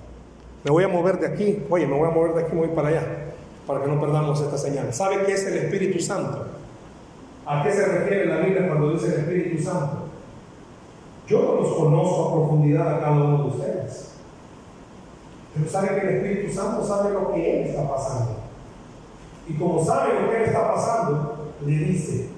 [0.64, 2.90] Me voy a mover de aquí, oye, me voy a mover de aquí, voy para
[2.90, 3.34] allá,
[3.68, 4.94] para que no perdamos esta señal.
[4.94, 6.46] ¿Sabe qué es el Espíritu Santo?
[7.46, 9.98] ¿A qué se refiere la Biblia cuando dice el Espíritu Santo?
[11.28, 14.12] Yo no los conozco a profundidad a cada uno de ustedes.
[15.54, 18.38] Pero sabe que el Espíritu Santo sabe lo que Él está pasando.
[19.48, 22.30] Y como sabe lo que Él está pasando, le dice,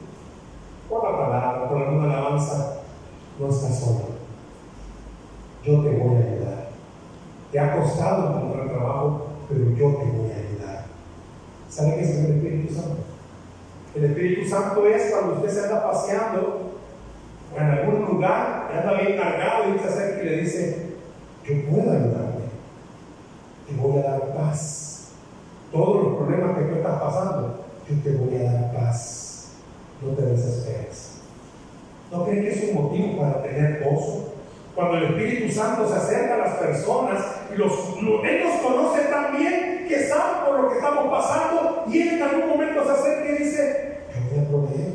[0.89, 2.77] por la palabra, por alguna alabanza,
[3.39, 4.15] no estás solo.
[5.63, 6.69] Yo te voy a ayudar.
[7.51, 10.85] Te ha costado encontrar trabajo, pero yo te voy a ayudar.
[11.69, 13.14] ¿Sabe qué es el Espíritu Santo?
[13.95, 16.71] El Espíritu Santo es cuando usted se anda paseando
[17.55, 20.89] en algún lugar, anda bien cargado y se acerca y le dice,
[21.45, 22.43] yo puedo ayudarte,
[23.67, 25.12] te voy a dar paz.
[25.71, 29.51] Todos los problemas que tú estás pasando, yo te voy a dar paz.
[30.01, 31.21] No te desesperes.
[32.12, 34.35] ¿No creen que es un motivo para tener gozo?
[34.75, 39.38] Cuando el Espíritu Santo se acerca a las personas y los, Él nos conoce tan
[39.38, 43.29] bien que sabe por lo que estamos pasando y Él en algún momento se acerca
[43.29, 44.93] y dice, yo voy a proveer.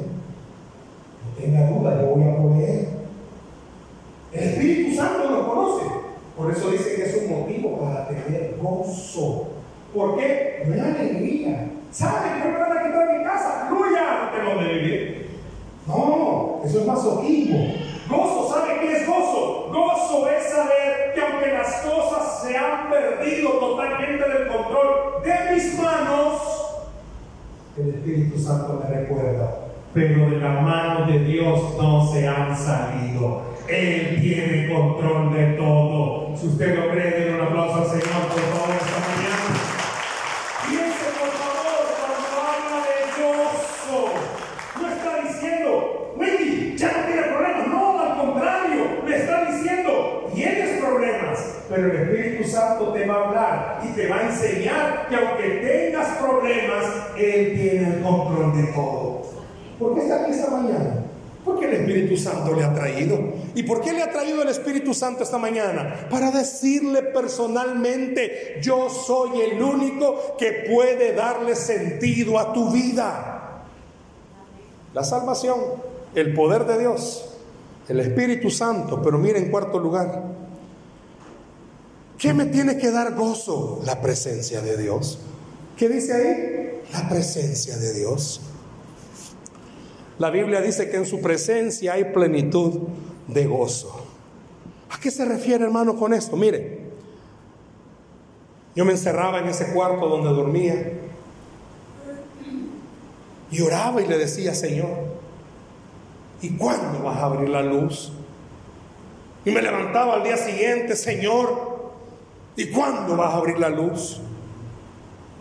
[1.24, 2.88] No tenga duda, yo voy a proveer.
[4.32, 5.86] El Espíritu Santo nos conoce.
[6.36, 9.48] Por eso dice que es un motivo para tener gozo.
[9.94, 10.62] ¿Por qué?
[10.66, 11.70] No hay alegría.
[11.90, 13.66] ¿Sabe que me van a quitar mi casa?
[13.68, 14.30] ¡Fluya!
[14.30, 15.30] No tengo vivir.
[15.86, 17.89] No, eso es masoquismo.
[18.10, 19.70] Gozo, ¿sabe qué es gozo?
[19.72, 25.78] Gozo es saber que aunque las cosas se han perdido totalmente del control de mis
[25.78, 26.42] manos,
[27.76, 29.58] el Espíritu Santo me recuerda,
[29.94, 33.42] pero de la mano de Dios no se han salido.
[33.68, 36.36] Él tiene control de todo.
[36.36, 38.69] Si usted lo cree, denle un aplauso al Señor, por favor,
[53.82, 56.84] y te va a enseñar que aunque tengas problemas,
[57.16, 59.22] Él tiene el control de todo.
[59.78, 61.04] ¿Por qué está aquí esta mañana?
[61.44, 63.18] Porque el Espíritu Santo le ha traído.
[63.54, 66.06] ¿Y por qué le ha traído el Espíritu Santo esta mañana?
[66.10, 73.64] Para decirle personalmente, yo soy el único que puede darle sentido a tu vida.
[74.92, 75.58] La salvación,
[76.14, 77.38] el poder de Dios,
[77.88, 80.22] el Espíritu Santo, pero mire en cuarto lugar,
[82.20, 83.80] ¿qué me tiene que dar gozo?
[83.84, 85.18] La presencia de Dios.
[85.76, 86.82] ¿Qué dice ahí?
[86.92, 88.42] La presencia de Dios.
[90.18, 92.88] La Biblia dice que en su presencia hay plenitud
[93.26, 94.04] de gozo.
[94.90, 96.36] ¿A qué se refiere, hermano, con esto?
[96.36, 96.80] Mire,
[98.76, 100.92] yo me encerraba en ese cuarto donde dormía
[103.50, 104.90] y oraba y le decía, Señor,
[106.42, 108.12] ¿y cuándo vas a abrir la luz?
[109.46, 111.79] Y me levantaba al día siguiente, Señor,
[112.60, 114.20] ¿y cuándo vas a abrir la luz?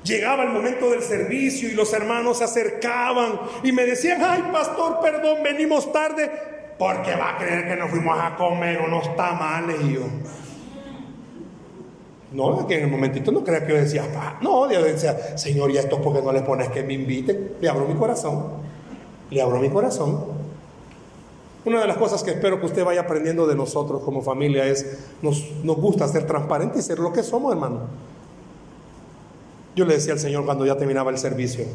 [0.03, 4.99] Llegaba el momento del servicio y los hermanos se acercaban y me decían, ay pastor,
[5.01, 6.32] perdón, venimos tarde,
[6.80, 10.01] porque va a creer que nos fuimos a comer unos tamales y yo.
[12.32, 14.05] No, que en el momentito no crea que yo decía,
[14.41, 17.55] no, yo decía, Señor, ¿y esto porque no le pones que me inviten?
[17.59, 18.45] Le abro mi corazón,
[19.30, 20.39] le abro mi corazón.
[21.66, 24.97] Una de las cosas que espero que usted vaya aprendiendo de nosotros como familia es,
[25.22, 27.82] nos, nos gusta ser transparentes y ser lo que somos, hermano.
[29.76, 31.66] Yo le decía al Señor cuando ya terminaba el servicio,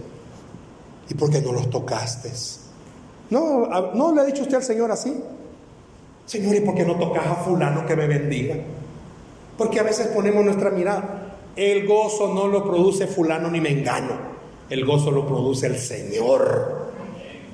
[1.09, 2.30] ¿y por qué no los tocaste?
[3.30, 5.22] No, no le ha dicho usted al Señor así.
[6.26, 8.57] Señor, ¿y por qué no tocas a fulano que me bendiga?
[9.59, 11.37] Porque a veces ponemos nuestra mirada.
[11.57, 14.14] El gozo no lo produce fulano ni mengano.
[14.68, 16.84] El gozo lo produce el Señor.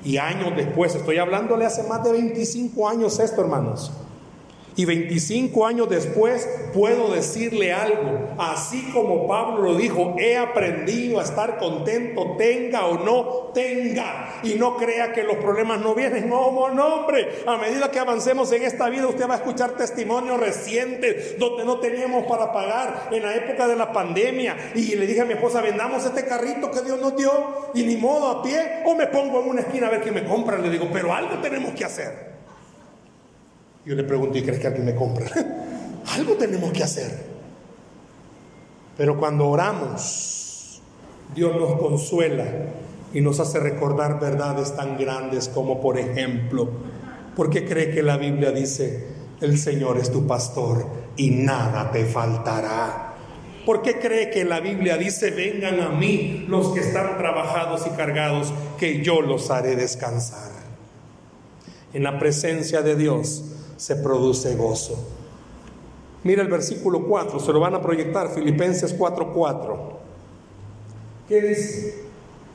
[0.03, 3.91] Y años después, estoy hablándole hace más de 25 años esto, hermanos.
[4.75, 11.23] Y 25 años después puedo decirle algo, así como Pablo lo dijo, he aprendido a
[11.23, 16.69] estar contento, tenga o no tenga, y no crea que los problemas no vienen, no,
[16.73, 21.37] no hombre, a medida que avancemos en esta vida usted va a escuchar testimonios recientes
[21.37, 25.25] donde no teníamos para pagar en la época de la pandemia, y le dije a
[25.25, 27.31] mi esposa, vendamos este carrito que Dios nos dio,
[27.73, 30.23] y ni modo a pie, o me pongo en una esquina a ver quién me
[30.23, 32.30] compra, le digo, pero algo tenemos que hacer.
[33.85, 35.25] Yo le pregunto, ¿y crees que alguien me compra?
[36.15, 37.31] Algo tenemos que hacer.
[38.97, 40.81] Pero cuando oramos,
[41.33, 42.45] Dios nos consuela
[43.13, 46.69] y nos hace recordar verdades tan grandes como, por ejemplo,
[47.35, 49.07] ¿por qué cree que la Biblia dice,
[49.41, 50.85] el Señor es tu pastor
[51.17, 53.15] y nada te faltará?
[53.65, 57.91] ¿Por qué cree que la Biblia dice, vengan a mí los que están trabajados y
[57.91, 60.51] cargados, que yo los haré descansar?
[61.93, 63.43] En la presencia de Dios
[63.81, 64.95] se produce gozo.
[66.23, 69.75] Mira el versículo 4, se lo van a proyectar, Filipenses 4:4.
[71.27, 72.03] ¿Qué dice?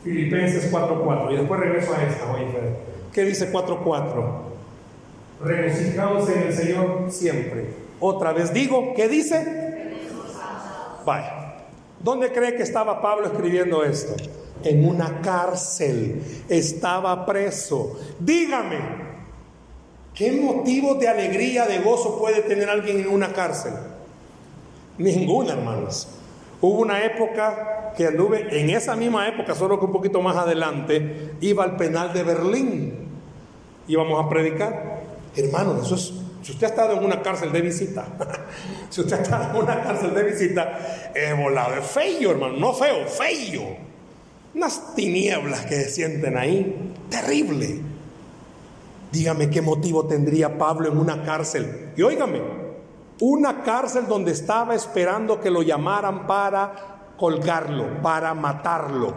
[0.05, 1.33] Filipenses 4:4.
[1.33, 2.47] Y después regreso a esta, oye,
[3.13, 4.25] ¿Qué dice 4:4?
[5.43, 7.71] Regocijados en el Señor siempre.
[7.99, 9.99] Otra vez digo, ¿qué dice?
[11.05, 11.57] Vaya.
[12.05, 14.15] ¿Dónde cree que estaba Pablo escribiendo esto?
[14.63, 16.23] En una cárcel.
[16.49, 17.99] Estaba preso.
[18.21, 19.06] Dígame,
[20.17, 23.75] ¿Qué motivo de alegría, de gozo puede tener alguien en una cárcel?
[24.97, 26.09] Ninguna, hermanos.
[26.63, 31.33] Hubo una época que anduve, en esa misma época, solo que un poquito más adelante,
[31.43, 32.95] iba al penal de Berlín.
[33.89, 35.03] Íbamos a predicar.
[35.37, 38.07] Hermanos, si usted ha estado en una cárcel de visita,
[38.89, 42.73] si usted ha estado en una cárcel de visita, es volado, es feo, hermano, no
[42.73, 43.77] feo, feo.
[44.55, 47.96] Unas tinieblas que se sienten ahí, terrible.
[49.13, 51.93] Dígame qué motivo tendría Pablo en una cárcel.
[51.97, 52.43] Y óigame,
[53.21, 59.15] una cárcel donde estaba esperando que lo llamaran para colgarlo, para matarlo.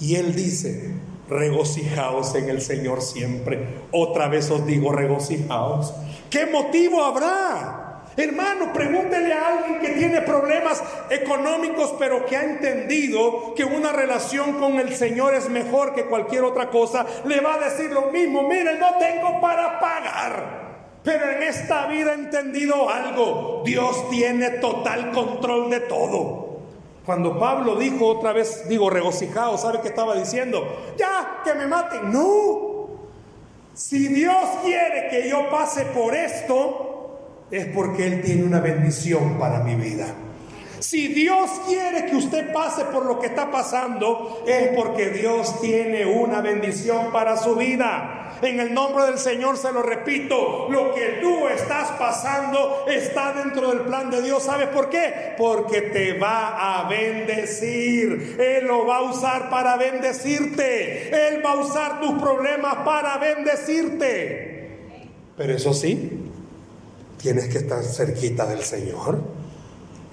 [0.00, 0.94] Y él dice,
[1.28, 3.82] regocijaos en el Señor siempre.
[3.92, 5.92] Otra vez os digo, regocijaos.
[6.30, 7.83] ¿Qué motivo habrá?
[8.16, 14.54] Hermano, pregúntele a alguien que tiene problemas económicos, pero que ha entendido que una relación
[14.60, 18.42] con el Señor es mejor que cualquier otra cosa, le va a decir lo mismo,
[18.42, 20.64] mire, no tengo para pagar.
[21.02, 26.44] Pero en esta vida he entendido algo, Dios tiene total control de todo.
[27.04, 30.64] Cuando Pablo dijo otra vez, digo, regocijado, ¿sabe qué estaba diciendo?
[30.96, 32.10] Ya, que me maten.
[32.10, 32.86] No.
[33.74, 36.93] Si Dios quiere que yo pase por esto,
[37.54, 40.06] es porque Él tiene una bendición para mi vida.
[40.80, 46.04] Si Dios quiere que usted pase por lo que está pasando, es porque Dios tiene
[46.04, 48.38] una bendición para su vida.
[48.42, 53.70] En el nombre del Señor se lo repito, lo que tú estás pasando está dentro
[53.70, 54.42] del plan de Dios.
[54.42, 55.34] ¿Sabes por qué?
[55.38, 58.36] Porque te va a bendecir.
[58.38, 61.28] Él lo va a usar para bendecirte.
[61.28, 64.54] Él va a usar tus problemas para bendecirte.
[65.36, 66.23] Pero eso sí,
[67.24, 69.18] tienes que estar cerquita del Señor.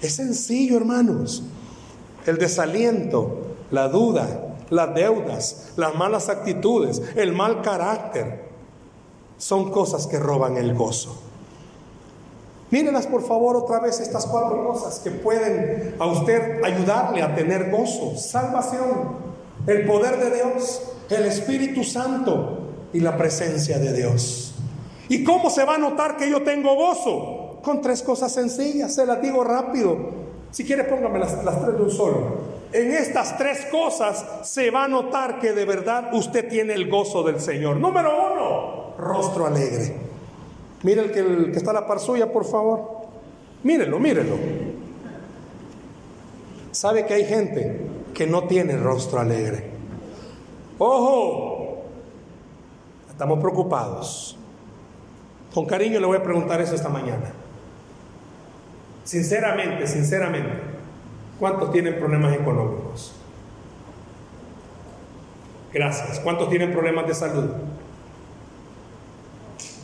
[0.00, 1.42] Es sencillo, hermanos.
[2.24, 8.48] El desaliento, la duda, las deudas, las malas actitudes, el mal carácter,
[9.36, 11.20] son cosas que roban el gozo.
[12.70, 17.70] Mírenlas por favor otra vez estas cuatro cosas que pueden a usted ayudarle a tener
[17.70, 18.16] gozo.
[18.16, 19.20] Salvación.
[19.66, 24.51] el poder de Dios, el Espíritu Santo y la presencia de Dios.
[25.12, 27.58] ¿Y cómo se va a notar que yo tengo gozo?
[27.62, 29.94] Con tres cosas sencillas, se las digo rápido.
[30.50, 32.18] Si quiere póngame las, tres de un solo.
[32.72, 37.22] En estas tres cosas se va a notar que de verdad usted tiene el gozo
[37.22, 37.76] del Señor.
[37.76, 39.94] Número uno, rostro alegre.
[40.82, 43.02] Mire el que, el que está a la par suya, por favor.
[43.64, 44.36] Mírelo, mírelo.
[46.70, 47.82] ¿Sabe que hay gente
[48.14, 49.72] que no tiene rostro alegre?
[50.78, 51.82] ¡Ojo!
[53.10, 54.38] Estamos preocupados.
[55.54, 57.30] Con cariño le voy a preguntar eso esta mañana.
[59.04, 60.52] Sinceramente, sinceramente,
[61.38, 63.14] ¿cuántos tienen problemas económicos?
[65.72, 66.20] Gracias.
[66.20, 67.50] ¿Cuántos tienen problemas de salud?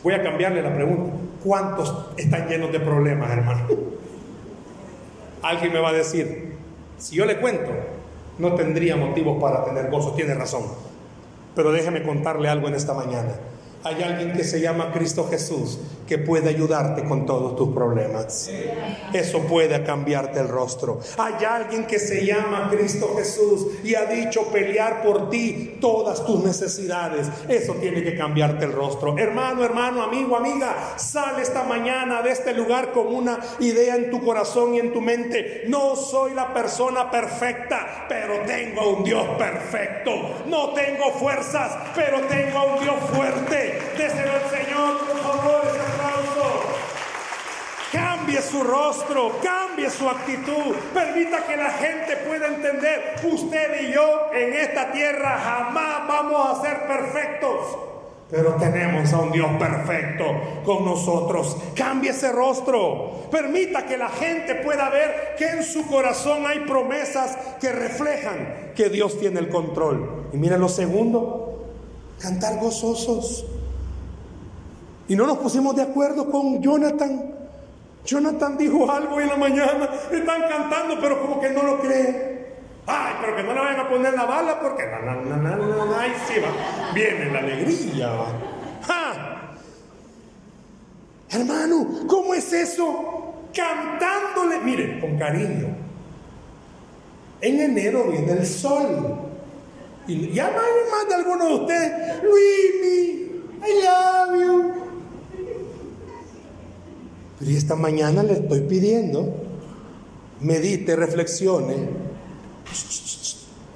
[0.03, 1.13] Voy a cambiarle la pregunta.
[1.43, 3.67] ¿Cuántos están llenos de problemas, hermano?
[5.41, 6.57] Alguien me va a decir,
[6.97, 7.71] si yo le cuento,
[8.37, 10.63] no tendría motivos para tener gozo, tiene razón.
[11.55, 13.33] Pero déjeme contarle algo en esta mañana.
[13.83, 15.77] Hay alguien que se llama Cristo Jesús
[16.09, 18.49] que puede ayudarte con todos tus problemas.
[19.13, 20.99] Eso puede cambiarte el rostro.
[21.19, 26.43] Hay alguien que se llama Cristo Jesús y ha dicho pelear por ti todas tus
[26.43, 27.27] necesidades.
[27.47, 29.19] Eso tiene que cambiarte el rostro.
[29.19, 34.25] Hermano, hermano, amigo, amiga, sale esta mañana de este lugar con una idea en tu
[34.25, 35.65] corazón y en tu mente.
[35.67, 40.11] No soy la persona perfecta, pero tengo un Dios perfecto.
[40.47, 43.79] No tengo fuerzas, pero tengo un Dios fuerte.
[43.95, 45.58] Déselo al Señor, por favor.
[48.29, 50.75] Cambie su rostro, cambie su actitud.
[50.93, 53.15] Permita que la gente pueda entender.
[53.23, 57.57] Usted y yo en esta tierra jamás vamos a ser perfectos.
[58.29, 60.25] Pero tenemos a un Dios perfecto
[60.63, 61.57] con nosotros.
[61.73, 63.29] Cambie ese rostro.
[63.31, 68.89] Permita que la gente pueda ver que en su corazón hay promesas que reflejan que
[68.89, 70.27] Dios tiene el control.
[70.33, 71.65] Y mira lo segundo,
[72.19, 73.47] cantar gozosos.
[75.07, 77.38] Y no nos pusimos de acuerdo con Jonathan.
[78.05, 82.39] Jonathan dijo algo en la mañana, están cantando, pero como que no lo cree.
[82.87, 86.01] Ay, pero que no le vayan a poner la bala porque na, na, na, na,
[86.01, 86.93] ahí sí va.
[86.93, 88.09] Viene la alegría.
[88.87, 89.39] ¡Ja!
[91.29, 93.35] Hermano, ¿cómo es eso?
[93.53, 95.67] Cantándole, mire, con cariño.
[97.41, 99.17] En enero viene el sol.
[100.07, 102.23] Y ya más de alguno de ustedes.
[102.23, 104.88] Luimi, I love you.
[107.39, 109.33] Pero esta mañana le estoy pidiendo,
[110.41, 111.75] medite, reflexione.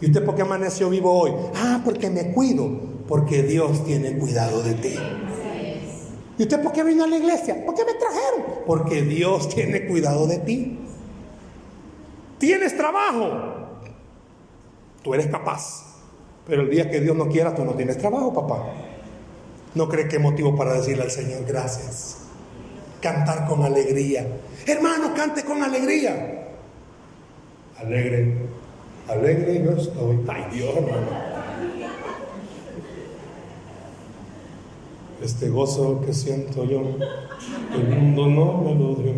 [0.02, 1.32] ¿Y usted por qué amaneció vivo hoy?
[1.56, 2.70] Ah, porque me cuido,
[3.08, 4.96] porque Dios tiene cuidado de ti.
[6.38, 7.64] ¿Y usted por qué vino a la iglesia?
[7.66, 8.64] ¿Por qué me trajeron?
[8.66, 10.80] Porque Dios tiene cuidado de ti.
[12.40, 13.70] ¿Tienes trabajo?
[15.04, 16.02] Tú eres capaz.
[16.46, 18.74] Pero el día que Dios no quiera, tú no tienes trabajo, papá.
[19.76, 22.23] ¿No cree que motivo para decirle al Señor gracias?
[23.04, 24.26] Cantar con alegría.
[24.66, 26.48] Hermano, cante con alegría.
[27.78, 28.34] Alegre,
[29.10, 30.20] alegre yo estoy.
[30.30, 31.34] Ay Dios, hermano.
[35.22, 36.82] Este gozo que siento yo,
[37.76, 39.14] el mundo no me lo dio.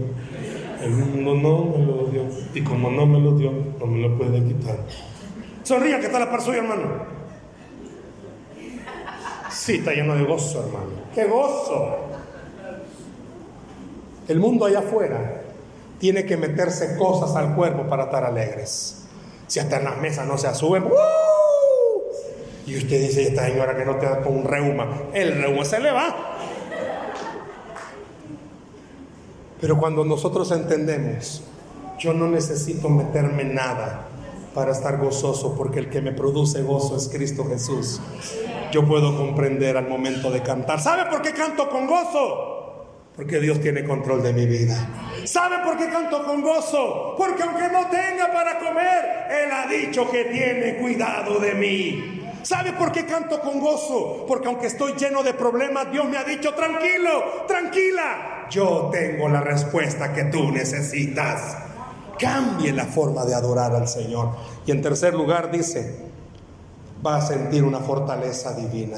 [0.82, 2.24] El mundo no me lo dio.
[2.54, 4.78] Y como no me lo dio, no me lo puede quitar.
[5.64, 7.16] Sonría que está la par suya, hermano.
[9.50, 10.92] Sí, está lleno de gozo, hermano.
[11.14, 12.05] ¡Qué gozo!
[14.28, 15.42] El mundo allá afuera
[16.00, 19.04] tiene que meterse cosas al cuerpo para estar alegres.
[19.48, 20.86] Si hasta en las mesas no se suben,
[22.66, 25.80] y usted dice, esta señora que no te da con un reuma, el reuma se
[25.80, 26.38] le va.
[29.62, 31.44] Pero cuando nosotros entendemos,
[32.00, 34.08] yo no necesito meterme nada
[34.56, 38.02] para estar gozoso, porque el que me produce gozo es Cristo Jesús.
[38.72, 40.82] Yo puedo comprender al momento de cantar.
[40.82, 42.55] ¿Sabe por qué canto con gozo?
[43.16, 44.76] Porque Dios tiene control de mi vida.
[45.24, 47.16] ¿Sabe por qué canto con gozo?
[47.18, 52.22] Porque aunque no tenga para comer, Él ha dicho que tiene cuidado de mí.
[52.44, 54.26] ¿Sabe por qué canto con gozo?
[54.28, 59.42] Porque aunque estoy lleno de problemas, Dios me ha dicho, tranquilo, tranquila, yo tengo la
[59.42, 61.58] respuesta que tú necesitas.
[62.20, 64.32] Cambie la forma de adorar al Señor.
[64.66, 65.96] Y en tercer lugar dice,
[67.04, 68.98] va a sentir una fortaleza divina.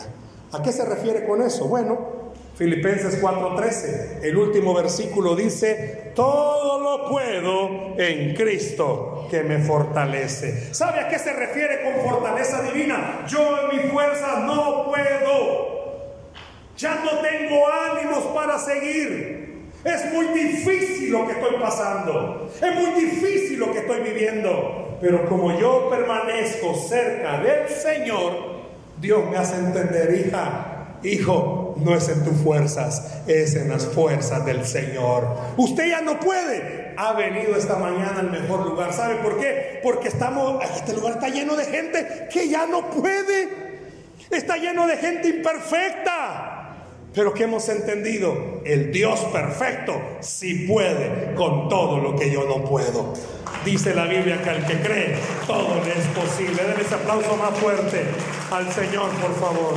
[0.51, 1.67] ¿A qué se refiere con eso?
[1.67, 2.16] Bueno,
[2.57, 10.73] Filipenses 4:13, el último versículo dice, todo lo puedo en Cristo que me fortalece.
[10.73, 13.23] ¿Sabe a qué se refiere con fortaleza divina?
[13.27, 15.77] Yo en mi fuerza no puedo.
[16.77, 19.67] Ya no tengo ánimos para seguir.
[19.83, 22.51] Es muy difícil lo que estoy pasando.
[22.59, 24.97] Es muy difícil lo que estoy viviendo.
[24.99, 28.57] Pero como yo permanezco cerca del Señor,
[28.99, 34.45] Dios me hace entender, hija, hijo, no es en tus fuerzas, es en las fuerzas
[34.45, 35.27] del Señor.
[35.57, 36.93] Usted ya no puede.
[36.97, 38.93] Ha venido esta mañana al mejor lugar.
[38.93, 39.79] ¿Sabe por qué?
[39.83, 43.49] Porque estamos, este lugar está lleno de gente que ya no puede.
[44.31, 46.57] Está lleno de gente imperfecta.
[47.13, 52.63] Pero que hemos entendido, el Dios perfecto sí puede con todo lo que yo no
[52.63, 53.13] puedo.
[53.65, 55.15] Dice la Biblia que al que cree,
[55.47, 56.63] todo le es posible.
[56.63, 58.03] Den ese aplauso más fuerte
[58.51, 59.73] al Señor, por favor.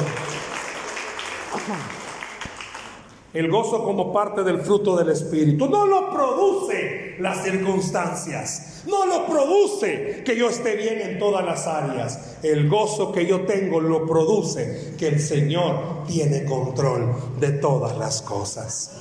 [3.33, 5.69] El gozo como parte del fruto del Espíritu.
[5.69, 8.83] No lo produce las circunstancias.
[8.89, 12.39] No lo produce que yo esté bien en todas las áreas.
[12.43, 18.21] El gozo que yo tengo lo produce que el Señor tiene control de todas las
[18.23, 18.97] cosas.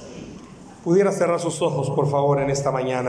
[0.84, 3.08] Pudiera cerrar sus ojos, por favor, en esta mañana.